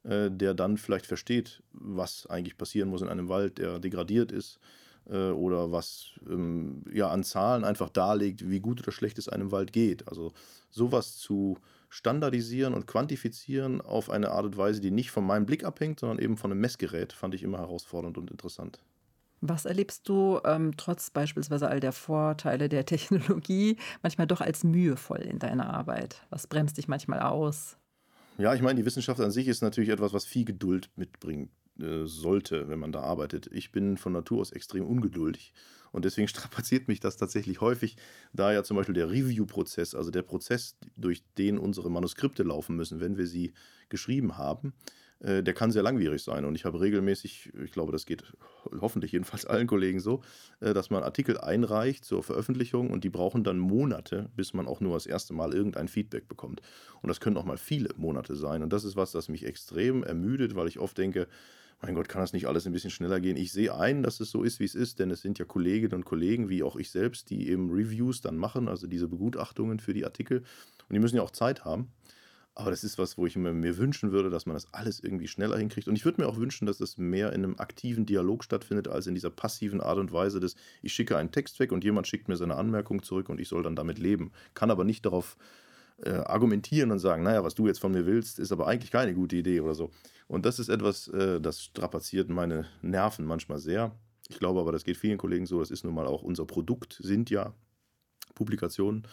[0.04, 4.60] äh, der dann vielleicht versteht, was eigentlich passieren muss in einem Wald, der degradiert ist
[5.10, 9.52] äh, oder was ähm, ja an Zahlen einfach darlegt, wie gut oder schlecht es einem
[9.52, 10.08] Wald geht.
[10.08, 10.32] Also
[10.70, 15.64] sowas zu standardisieren und quantifizieren auf eine Art und Weise, die nicht von meinem Blick
[15.64, 18.80] abhängt, sondern eben von einem Messgerät, fand ich immer herausfordernd und interessant.
[19.40, 25.20] Was erlebst du ähm, trotz beispielsweise all der Vorteile der Technologie manchmal doch als mühevoll
[25.20, 26.22] in deiner Arbeit?
[26.30, 27.76] Was bremst dich manchmal aus?
[28.38, 31.50] Ja, ich meine, die Wissenschaft an sich ist natürlich etwas, was viel Geduld mitbringt.
[31.80, 33.50] Äh, sollte, wenn man da arbeitet.
[33.52, 35.52] Ich bin von Natur aus extrem ungeduldig
[35.92, 37.96] und deswegen strapaziert mich das tatsächlich häufig,
[38.32, 43.00] da ja zum Beispiel der Review-Prozess, also der Prozess, durch den unsere Manuskripte laufen müssen,
[43.00, 43.52] wenn wir sie
[43.90, 44.72] geschrieben haben,
[45.20, 46.46] äh, der kann sehr langwierig sein.
[46.46, 48.24] Und ich habe regelmäßig, ich glaube, das geht
[48.80, 50.22] hoffentlich jedenfalls allen Kollegen so,
[50.60, 54.80] äh, dass man Artikel einreicht zur Veröffentlichung und die brauchen dann Monate, bis man auch
[54.80, 56.62] nur das erste Mal irgendein Feedback bekommt.
[57.02, 58.62] Und das können auch mal viele Monate sein.
[58.62, 61.28] Und das ist was, das mich extrem ermüdet, weil ich oft denke,
[61.82, 63.36] mein Gott, kann das nicht alles ein bisschen schneller gehen?
[63.36, 65.94] Ich sehe ein, dass es so ist, wie es ist, denn es sind ja Kolleginnen
[65.94, 69.92] und Kollegen, wie auch ich selbst, die eben Reviews dann machen, also diese Begutachtungen für
[69.92, 70.38] die Artikel.
[70.38, 71.92] Und die müssen ja auch Zeit haben.
[72.54, 75.58] Aber das ist was, wo ich mir wünschen würde, dass man das alles irgendwie schneller
[75.58, 75.88] hinkriegt.
[75.88, 79.06] Und ich würde mir auch wünschen, dass das mehr in einem aktiven Dialog stattfindet, als
[79.06, 82.28] in dieser passiven Art und Weise des, ich schicke einen Text weg und jemand schickt
[82.28, 84.32] mir seine Anmerkung zurück und ich soll dann damit leben.
[84.54, 85.65] Kann aber nicht darauf äh,
[86.04, 89.36] argumentieren und sagen, naja, was du jetzt von mir willst, ist aber eigentlich keine gute
[89.36, 89.90] Idee oder so.
[90.28, 93.92] Und das ist etwas, äh, das strapaziert meine Nerven manchmal sehr.
[94.28, 95.60] Ich glaube aber, das geht vielen Kollegen so.
[95.60, 97.54] Das ist nun mal auch unser Produkt, sind ja
[98.34, 99.06] Publikationen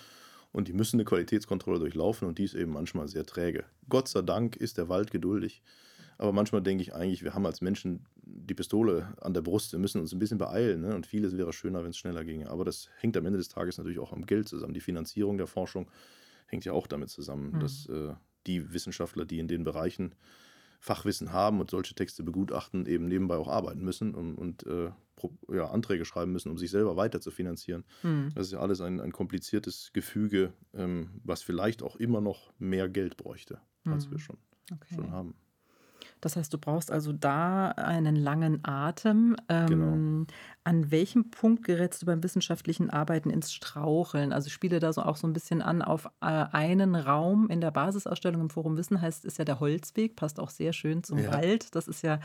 [0.52, 3.66] und die müssen eine Qualitätskontrolle durchlaufen und die ist eben manchmal sehr träge.
[3.90, 5.62] Gott sei Dank ist der Wald geduldig.
[6.20, 9.80] Aber manchmal denke ich eigentlich, wir haben als Menschen die Pistole an der Brust, wir
[9.80, 10.82] müssen uns ein bisschen beeilen.
[10.82, 10.96] Ne?
[10.96, 12.50] Und vieles wäre schöner, wenn es schneller ginge.
[12.50, 14.76] Aber das hängt am Ende des Tages natürlich auch am Geld zusammen.
[14.76, 15.88] Die Finanzierung der Forschung
[16.54, 17.60] hängt ja auch damit zusammen, mhm.
[17.60, 18.14] dass äh,
[18.46, 20.16] die Wissenschaftler, die in den Bereichen
[20.80, 24.92] Fachwissen haben und solche Texte begutachten, eben nebenbei auch arbeiten müssen und, und äh,
[25.50, 27.86] ja, Anträge schreiben müssen, um sich selber weiter zu finanzieren.
[28.04, 28.32] Mhm.
[28.36, 32.90] Das ist ja alles ein, ein kompliziertes Gefüge, ähm, was vielleicht auch immer noch mehr
[32.90, 34.12] Geld bräuchte, als mhm.
[34.12, 34.38] wir schon,
[34.72, 34.96] okay.
[34.96, 35.36] schon haben.
[36.24, 39.36] Das heißt, du brauchst also da einen langen Atem.
[39.50, 40.26] Ähm, genau.
[40.64, 44.32] An welchem Punkt gerätst du beim wissenschaftlichen Arbeiten ins Straucheln?
[44.32, 47.60] Also ich spiele da so auch so ein bisschen an auf äh, einen Raum in
[47.60, 51.20] der Basisausstellung im Forum Wissen heißt, ist ja der Holzweg, passt auch sehr schön zum
[51.20, 51.34] ja.
[51.34, 51.76] Wald.
[51.76, 52.22] Das ist ja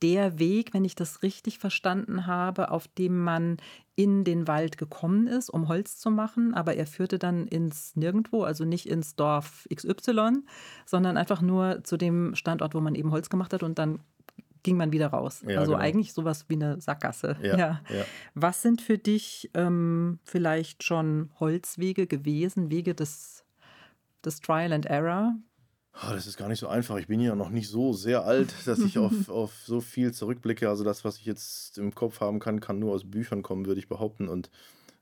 [0.00, 3.56] der Weg, wenn ich das richtig verstanden habe, auf dem man
[3.96, 8.44] in den Wald gekommen ist, um Holz zu machen, aber er führte dann ins Nirgendwo,
[8.44, 10.42] also nicht ins Dorf XY,
[10.86, 14.00] sondern einfach nur zu dem Standort, wo man eben Holz gemacht hat und dann
[14.62, 15.42] ging man wieder raus.
[15.46, 15.82] Ja, also genau.
[15.82, 17.36] eigentlich sowas wie eine Sackgasse.
[17.42, 17.80] Ja, ja.
[18.34, 23.44] Was sind für dich ähm, vielleicht schon Holzwege gewesen, Wege des,
[24.24, 25.34] des Trial and Error?
[26.02, 26.96] Oh, das ist gar nicht so einfach.
[26.96, 30.68] Ich bin ja noch nicht so sehr alt, dass ich auf, auf so viel zurückblicke.
[30.68, 33.80] Also das, was ich jetzt im Kopf haben kann, kann nur aus Büchern kommen, würde
[33.80, 34.28] ich behaupten.
[34.28, 34.50] Und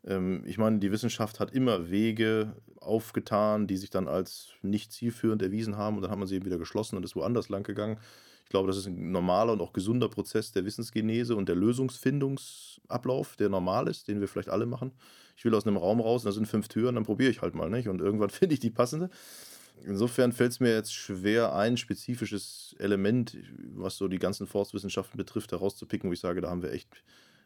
[0.05, 5.43] ähm, ich meine, die Wissenschaft hat immer Wege aufgetan, die sich dann als nicht zielführend
[5.43, 5.97] erwiesen haben.
[5.97, 7.99] Und dann hat man sie eben wieder geschlossen und ist woanders lang gegangen.
[8.45, 13.37] Ich glaube, das ist ein normaler und auch gesunder Prozess der Wissensgenese und der Lösungsfindungsablauf,
[13.37, 14.93] der normal ist, den wir vielleicht alle machen.
[15.37, 17.71] Ich will aus einem Raum raus, da sind fünf Türen, dann probiere ich halt mal,
[17.71, 17.89] nicht?
[17.89, 19.11] Und irgendwann finde ich die passende.
[19.85, 23.37] Insofern fällt es mir jetzt schwer, ein spezifisches Element,
[23.75, 26.89] was so die ganzen Forstwissenschaften betrifft, herauszupicken, wo ich sage, da haben wir echt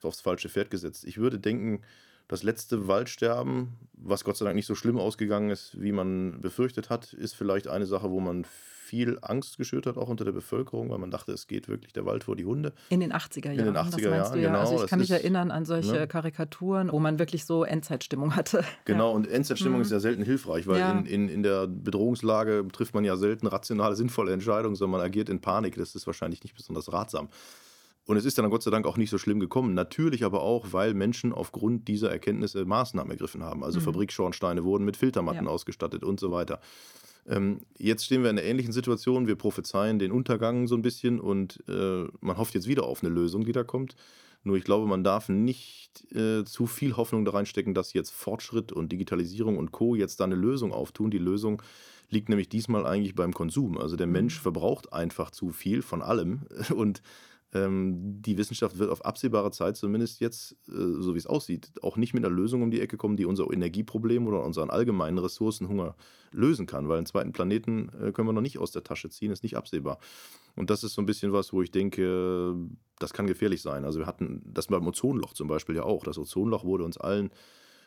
[0.03, 1.05] aufs falsche Pferd gesetzt.
[1.05, 1.83] Ich würde denken,
[2.28, 6.91] das letzte Waldsterben, was Gott sei Dank nicht so schlimm ausgegangen ist, wie man befürchtet
[6.91, 8.45] hat, ist vielleicht eine Sache, wo man
[8.93, 12.05] viel Angst geschürt hat, auch unter der Bevölkerung, weil man dachte, es geht wirklich der
[12.05, 12.74] Wald vor die Hunde.
[12.90, 13.59] In den 80er Jahren.
[13.61, 14.49] In den 80er Jahren, ja.
[14.49, 14.61] genau.
[14.61, 16.07] Also ich kann mich erinnern an solche ne?
[16.07, 18.62] Karikaturen, wo man wirklich so Endzeitstimmung hatte.
[18.84, 19.16] Genau, ja.
[19.16, 19.84] und Endzeitstimmung mhm.
[19.84, 20.90] ist ja selten hilfreich, weil ja.
[20.90, 25.28] in, in, in der Bedrohungslage trifft man ja selten rationale, sinnvolle Entscheidungen, sondern man agiert
[25.30, 25.76] in Panik.
[25.76, 27.28] Das ist wahrscheinlich nicht besonders ratsam.
[28.05, 29.72] Und es ist dann Gott sei Dank auch nicht so schlimm gekommen.
[29.72, 33.64] Natürlich aber auch, weil Menschen aufgrund dieser Erkenntnisse Maßnahmen ergriffen haben.
[33.64, 33.84] Also mhm.
[33.84, 35.51] Fabrikschornsteine wurden mit Filtermatten ja.
[35.51, 36.61] ausgestattet und so weiter.
[37.27, 39.27] Ähm, jetzt stehen wir in einer ähnlichen Situation.
[39.27, 43.12] Wir prophezeien den Untergang so ein bisschen und äh, man hofft jetzt wieder auf eine
[43.12, 43.97] Lösung, die da kommt.
[44.45, 48.73] Nur ich glaube, man darf nicht äh, zu viel Hoffnung da reinstecken, dass jetzt Fortschritt
[48.73, 49.95] und Digitalisierung und Co.
[49.95, 51.11] jetzt da eine Lösung auftun.
[51.11, 51.62] Die Lösung
[52.11, 53.79] liegt nämlich diesmal eigentlich beim Konsum.
[53.79, 54.14] Also der mhm.
[54.14, 56.43] Mensch verbraucht einfach zu viel von allem
[56.75, 57.03] und
[57.55, 62.14] die Wissenschaft wird auf absehbare Zeit zumindest jetzt, äh, so wie es aussieht, auch nicht
[62.14, 65.94] mit einer Lösung um die Ecke kommen, die unser Energieproblem oder unseren allgemeinen Ressourcenhunger
[66.30, 69.30] lösen kann, weil einen zweiten Planeten äh, können wir noch nicht aus der Tasche ziehen,
[69.30, 69.98] ist nicht absehbar.
[70.57, 72.55] Und das ist so ein bisschen was, wo ich denke,
[72.98, 73.84] das kann gefährlich sein.
[73.84, 76.05] Also wir hatten das beim Ozonloch zum Beispiel ja auch.
[76.05, 77.30] Das Ozonloch wurde uns allen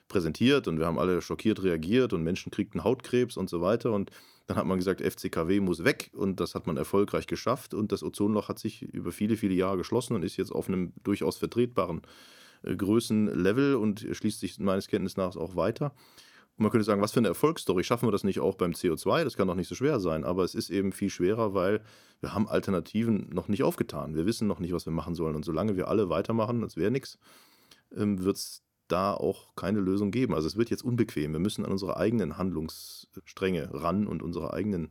[0.08, 3.92] präsentiert und wir haben alle schockiert reagiert und Menschen kriegten Hautkrebs und so weiter.
[3.92, 4.12] Und
[4.48, 8.04] dann hat man gesagt, FCKW muss weg und das hat man erfolgreich geschafft und das
[8.04, 12.02] Ozonloch hat sich über viele, viele Jahre geschlossen und ist jetzt auf einem durchaus vertretbaren
[12.64, 15.94] äh, Größenlevel und schließt sich meines Kenntnisses nach auch weiter.
[16.58, 19.24] Und man könnte sagen, was für eine Erfolgsstory, schaffen wir das nicht auch beim CO2?
[19.24, 21.82] Das kann doch nicht so schwer sein, aber es ist eben viel schwerer, weil
[22.22, 24.16] wir haben Alternativen noch nicht aufgetan.
[24.16, 26.92] Wir wissen noch nicht, was wir machen sollen und solange wir alle weitermachen, als wäre
[26.92, 27.18] nichts,
[27.94, 30.34] ähm, wird es da auch keine Lösung geben.
[30.34, 31.32] Also es wird jetzt unbequem.
[31.32, 34.90] Wir müssen an unsere eigenen Handlungsstränge ran und unsere eigenen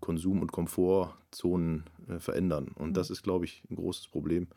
[0.00, 2.68] Konsum- und Komfortzonen äh, verändern.
[2.74, 2.94] Und mhm.
[2.94, 4.48] das ist, glaube ich, ein großes Problem.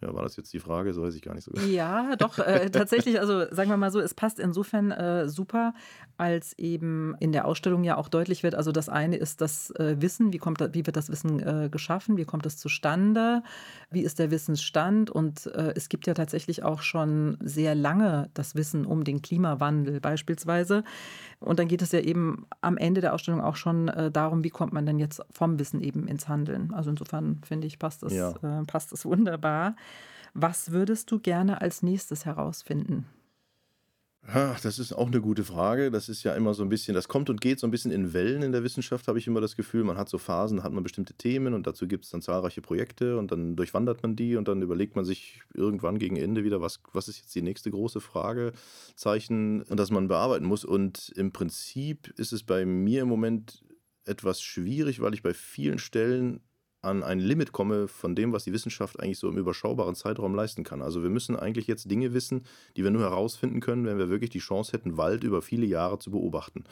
[0.00, 0.92] Ja, war das jetzt die Frage?
[0.92, 1.66] So weiß ich gar nicht so genau.
[1.66, 5.74] Ja, doch, äh, tatsächlich, also sagen wir mal so, es passt insofern äh, super,
[6.16, 9.96] als eben in der Ausstellung ja auch deutlich wird, also das eine ist das äh,
[9.98, 13.42] Wissen, wie, kommt, wie wird das Wissen äh, geschaffen, wie kommt es zustande,
[13.90, 18.54] wie ist der Wissensstand und äh, es gibt ja tatsächlich auch schon sehr lange das
[18.54, 20.84] Wissen um den Klimawandel beispielsweise.
[21.40, 24.50] Und dann geht es ja eben am Ende der Ausstellung auch schon äh, darum, wie
[24.50, 26.74] kommt man denn jetzt vom Wissen eben ins Handeln.
[26.74, 28.34] Also insofern finde ich, passt das, ja.
[28.66, 29.76] passt das wunderbar.
[30.34, 33.06] Was würdest du gerne als nächstes herausfinden?
[34.30, 35.90] Das ist auch eine gute Frage.
[35.90, 38.12] Das ist ja immer so ein bisschen, das kommt und geht so ein bisschen in
[38.12, 39.84] Wellen in der Wissenschaft, habe ich immer das Gefühl.
[39.84, 43.16] Man hat so Phasen, hat man bestimmte Themen und dazu gibt es dann zahlreiche Projekte
[43.16, 46.80] und dann durchwandert man die und dann überlegt man sich irgendwann gegen Ende wieder, was,
[46.92, 50.66] was ist jetzt die nächste große Fragezeichen, das man bearbeiten muss.
[50.66, 53.64] Und im Prinzip ist es bei mir im Moment
[54.04, 56.40] etwas schwierig, weil ich bei vielen Stellen
[56.88, 60.64] an ein Limit komme von dem, was die Wissenschaft eigentlich so im überschaubaren Zeitraum leisten
[60.64, 60.82] kann.
[60.82, 62.44] Also wir müssen eigentlich jetzt Dinge wissen,
[62.76, 65.98] die wir nur herausfinden können, wenn wir wirklich die Chance hätten, Wald über viele Jahre
[65.98, 66.64] zu beobachten.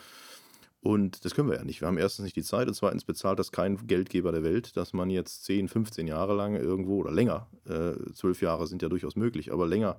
[0.81, 1.81] Und das können wir ja nicht.
[1.81, 4.93] Wir haben erstens nicht die Zeit und zweitens bezahlt das kein Geldgeber der Welt, dass
[4.93, 8.89] man jetzt 10, 15 Jahre lang irgendwo oder länger, äh, zwölf äh, Jahre sind ja
[8.89, 9.99] durchaus möglich, aber länger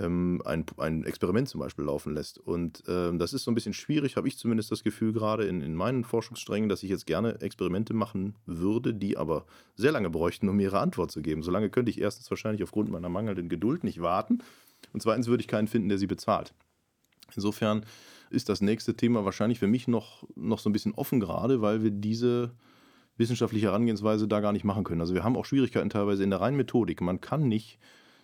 [0.00, 2.38] ähm, ein, ein Experiment zum Beispiel laufen lässt.
[2.38, 5.60] Und ähm, das ist so ein bisschen schwierig, habe ich zumindest das Gefühl, gerade in,
[5.60, 9.46] in meinen Forschungssträngen, dass ich jetzt gerne Experimente machen würde, die aber
[9.76, 11.42] sehr lange bräuchten, um ihre Antwort zu geben.
[11.42, 14.38] Solange könnte ich erstens wahrscheinlich aufgrund meiner mangelnden Geduld nicht warten
[14.92, 16.54] und zweitens würde ich keinen finden, der sie bezahlt.
[17.36, 17.84] Insofern
[18.30, 21.82] ist das nächste Thema wahrscheinlich für mich noch, noch so ein bisschen offen gerade, weil
[21.82, 22.52] wir diese
[23.16, 25.00] wissenschaftliche Herangehensweise da gar nicht machen können.
[25.00, 27.00] Also wir haben auch Schwierigkeiten teilweise in der reinen Methodik.
[27.00, 27.78] Man kann nicht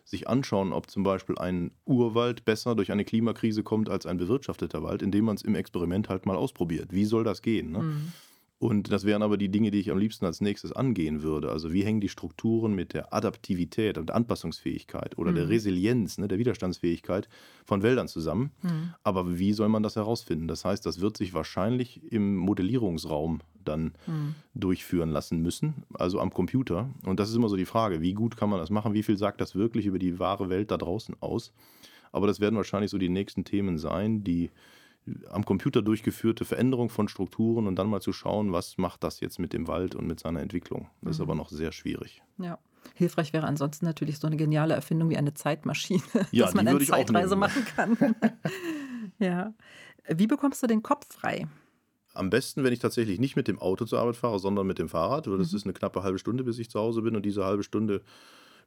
[0.07, 4.83] sich anschauen, ob zum Beispiel ein Urwald besser durch eine Klimakrise kommt als ein bewirtschafteter
[4.83, 6.93] Wald, indem man es im Experiment halt mal ausprobiert.
[6.93, 7.73] Wie soll das gehen?
[7.73, 7.81] Ne?
[7.81, 8.13] Mhm.
[8.59, 11.51] Und das wären aber die Dinge, die ich am liebsten als nächstes angehen würde.
[11.51, 15.37] Also wie hängen die Strukturen mit der Adaptivität und Anpassungsfähigkeit oder mhm.
[15.37, 17.29] der Resilienz, ne, der Widerstandsfähigkeit
[17.67, 18.53] von Wäldern zusammen.
[18.63, 18.95] Mhm.
[19.03, 20.49] Aber wie soll man das herausfinden?
[20.49, 24.35] Das heißt, das wird sich wahrscheinlich im Modellierungsraum dann mhm.
[24.55, 26.89] durchführen lassen müssen, also am Computer.
[27.05, 28.95] Und das ist immer so die Frage, wie gut kann man das machen?
[28.95, 31.53] Wie viel sagt das wirklich über die wahre Welt da draußen aus?
[32.11, 34.51] Aber das werden wahrscheinlich so die nächsten Themen sein, die
[35.31, 39.39] am Computer durchgeführte Veränderung von Strukturen und dann mal zu schauen, was macht das jetzt
[39.39, 40.89] mit dem Wald und mit seiner Entwicklung.
[41.01, 41.11] Das mhm.
[41.11, 42.23] ist aber noch sehr schwierig.
[42.39, 42.59] Ja.
[42.95, 46.79] Hilfreich wäre ansonsten natürlich so eine geniale Erfindung wie eine Zeitmaschine, ja, dass man eine
[46.81, 47.97] Zeitreise machen kann.
[49.19, 49.55] ja.
[50.09, 51.49] Wie bekommst du den Kopf frei?
[52.15, 54.89] Am besten, wenn ich tatsächlich nicht mit dem Auto zur Arbeit fahre, sondern mit dem
[54.89, 55.27] Fahrrad.
[55.27, 55.57] Das mhm.
[55.57, 57.17] ist eine knappe halbe Stunde, bis ich zu Hause bin.
[57.17, 58.03] Und diese halbe Stunde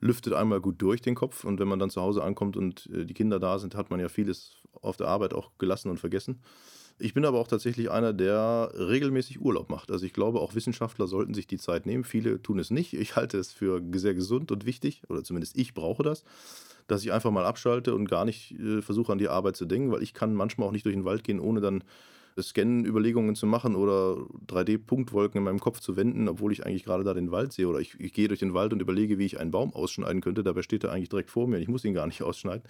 [0.02, 1.44] lüftet einmal gut durch den Kopf.
[1.44, 4.00] Und wenn man dann zu Hause ankommt und äh, die Kinder da sind, hat man
[4.00, 6.42] ja vieles auf der Arbeit auch gelassen und vergessen.
[7.02, 9.90] Ich bin aber auch tatsächlich einer, der regelmäßig Urlaub macht.
[9.90, 12.04] Also ich glaube, auch Wissenschaftler sollten sich die Zeit nehmen.
[12.04, 12.94] Viele tun es nicht.
[12.94, 16.26] Ich halte es für sehr gesund und wichtig, oder zumindest ich brauche das,
[16.88, 19.92] dass ich einfach mal abschalte und gar nicht äh, versuche an die Arbeit zu denken,
[19.92, 21.84] weil ich kann manchmal auch nicht durch den Wald gehen, ohne dann
[22.42, 24.18] Scan-Überlegungen zu machen oder
[24.48, 27.68] 3D-Punktwolken in meinem Kopf zu wenden, obwohl ich eigentlich gerade da den Wald sehe.
[27.68, 30.44] Oder ich, ich, gehe durch den Wald und überlege, wie ich einen Baum ausschneiden könnte.
[30.44, 32.64] Dabei steht er eigentlich direkt vor mir und ich muss ihn gar nicht ausschneiden.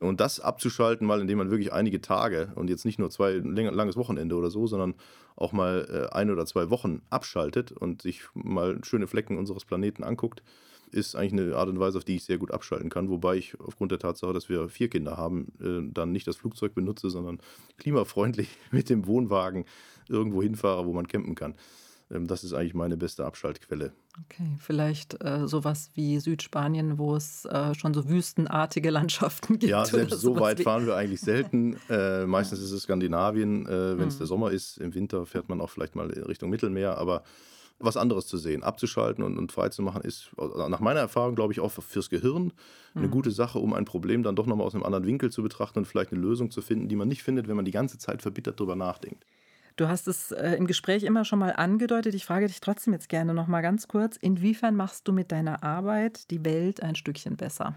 [0.00, 3.96] Und das abzuschalten, mal indem man wirklich einige Tage und jetzt nicht nur zwei langes
[3.96, 4.94] Wochenende oder so, sondern
[5.36, 10.02] auch mal äh, ein oder zwei Wochen abschaltet und sich mal schöne Flecken unseres Planeten
[10.02, 10.42] anguckt,
[10.90, 13.10] ist eigentlich eine Art und Weise, auf die ich sehr gut abschalten kann.
[13.10, 16.74] Wobei ich aufgrund der Tatsache, dass wir vier Kinder haben, äh, dann nicht das Flugzeug
[16.74, 17.38] benutze, sondern
[17.76, 19.66] klimafreundlich mit dem Wohnwagen
[20.08, 21.54] irgendwo hinfahre, wo man campen kann.
[22.10, 23.92] Ähm, das ist eigentlich meine beste Abschaltquelle.
[24.26, 29.70] Okay, vielleicht äh, sowas wie Südspanien, wo es äh, schon so wüstenartige Landschaften gibt.
[29.70, 31.76] Ja, selbst so weit fahren wir eigentlich selten.
[31.90, 34.18] Äh, meistens ist es Skandinavien, äh, wenn es hm.
[34.18, 34.78] der Sommer ist.
[34.78, 37.24] Im Winter fährt man auch vielleicht mal Richtung Mittelmeer, aber
[37.80, 38.62] was anderes zu sehen.
[38.62, 42.52] Abzuschalten und, und frei zu machen ist nach meiner Erfahrung, glaube ich, auch fürs Gehirn
[42.94, 43.10] eine mhm.
[43.10, 45.86] gute Sache, um ein Problem dann doch nochmal aus einem anderen Winkel zu betrachten und
[45.86, 48.60] vielleicht eine Lösung zu finden, die man nicht findet, wenn man die ganze Zeit verbittert
[48.60, 49.24] darüber nachdenkt.
[49.80, 52.14] Du hast es äh, im Gespräch immer schon mal angedeutet.
[52.14, 55.64] Ich frage dich trotzdem jetzt gerne noch mal ganz kurz: Inwiefern machst du mit deiner
[55.64, 57.74] Arbeit die Welt ein Stückchen besser?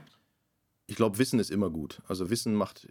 [0.86, 2.02] Ich glaube, Wissen ist immer gut.
[2.10, 2.90] Also Wissen macht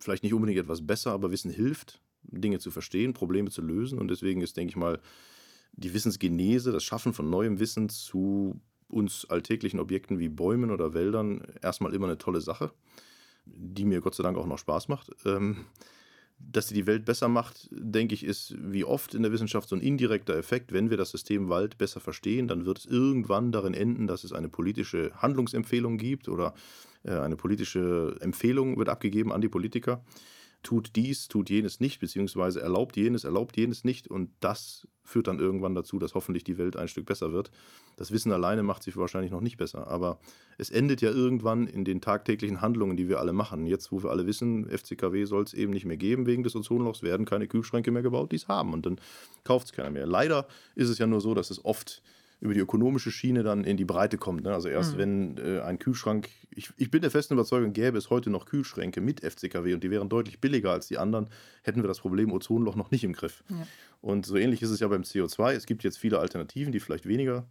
[0.00, 4.00] vielleicht nicht unbedingt etwas besser, aber Wissen hilft, Dinge zu verstehen, Probleme zu lösen.
[4.00, 4.98] Und deswegen ist, denke ich mal,
[5.74, 11.46] die Wissensgenese, das Schaffen von neuem Wissen zu uns alltäglichen Objekten wie Bäumen oder Wäldern
[11.62, 12.72] erstmal immer eine tolle Sache,
[13.44, 15.12] die mir Gott sei Dank auch noch Spaß macht.
[15.24, 15.66] Ähm,
[16.38, 19.76] dass sie die Welt besser macht, denke ich, ist wie oft in der Wissenschaft so
[19.76, 20.72] ein indirekter Effekt.
[20.72, 24.32] Wenn wir das System Wald besser verstehen, dann wird es irgendwann darin enden, dass es
[24.32, 26.54] eine politische Handlungsempfehlung gibt oder
[27.04, 30.02] äh, eine politische Empfehlung wird abgegeben an die Politiker
[30.62, 34.08] tut dies, tut jenes nicht, beziehungsweise erlaubt jenes, erlaubt jenes nicht.
[34.08, 37.50] Und das führt dann irgendwann dazu, dass hoffentlich die Welt ein Stück besser wird.
[37.96, 40.18] Das Wissen alleine macht sich wahrscheinlich noch nicht besser, aber
[40.58, 43.66] es endet ja irgendwann in den tagtäglichen Handlungen, die wir alle machen.
[43.66, 47.02] Jetzt, wo wir alle wissen, FCKW soll es eben nicht mehr geben wegen des Ozonlochs,
[47.02, 48.72] werden keine Kühlschränke mehr gebaut, die es haben.
[48.72, 49.00] Und dann
[49.44, 50.06] kauft es keiner mehr.
[50.06, 52.02] Leider ist es ja nur so, dass es oft
[52.40, 54.44] über die ökonomische Schiene dann in die Breite kommt.
[54.44, 54.52] Ne?
[54.52, 54.98] Also erst mhm.
[54.98, 59.00] wenn äh, ein Kühlschrank, ich, ich bin der festen Überzeugung, gäbe es heute noch Kühlschränke
[59.00, 61.30] mit FCKW und die wären deutlich billiger als die anderen,
[61.62, 63.42] hätten wir das Problem Ozonloch noch nicht im Griff.
[63.48, 63.66] Ja.
[64.00, 65.52] Und so ähnlich ist es ja beim CO2.
[65.52, 67.46] Es gibt jetzt viele Alternativen, die vielleicht weniger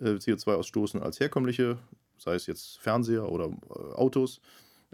[0.00, 1.78] äh, CO2 ausstoßen als herkömmliche,
[2.18, 4.40] sei es jetzt Fernseher oder äh, Autos.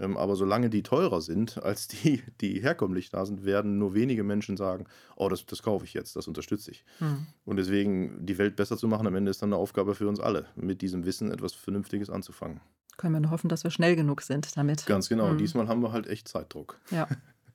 [0.00, 4.24] Ähm, aber solange die teurer sind als die, die herkömmlich da sind, werden nur wenige
[4.24, 4.86] Menschen sagen,
[5.16, 6.84] oh, das, das kaufe ich jetzt, das unterstütze ich.
[6.98, 7.26] Mhm.
[7.44, 10.18] Und deswegen die Welt besser zu machen, am Ende ist dann eine Aufgabe für uns
[10.18, 12.60] alle, mit diesem Wissen etwas Vernünftiges anzufangen.
[12.96, 14.84] Können wir nur hoffen, dass wir schnell genug sind damit.
[14.86, 15.32] Ganz genau.
[15.32, 15.38] Mhm.
[15.38, 16.78] Diesmal haben wir halt echt Zeitdruck.
[16.90, 17.08] Ja.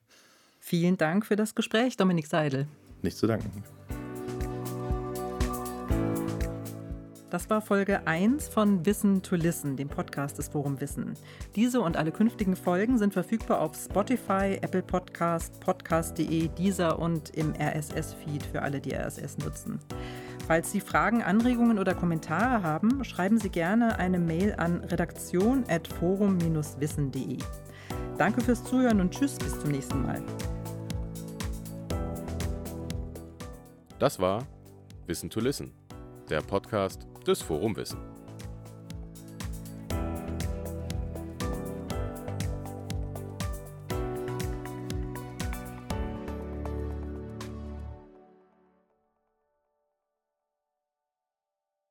[0.59, 2.67] Vielen Dank für das Gespräch, Dominik Seidel.
[3.03, 3.63] Nicht zu danken.
[7.31, 11.15] Das war Folge 1 von Wissen to Listen, dem Podcast des Forum Wissen.
[11.55, 17.55] Diese und alle künftigen Folgen sind verfügbar auf Spotify, Apple Podcast, podcast.de, Deezer und im
[17.59, 19.79] RSS-Feed für alle, die RSS nutzen.
[20.45, 27.39] Falls Sie Fragen, Anregungen oder Kommentare haben, schreiben Sie gerne eine Mail an redaktion.forum-wissen.de.
[28.19, 30.21] Danke fürs Zuhören und Tschüss, bis zum nächsten Mal.
[33.97, 34.45] Das war
[35.07, 35.71] Wissen to Listen,
[36.29, 38.14] der Podcast des Forum Wissen.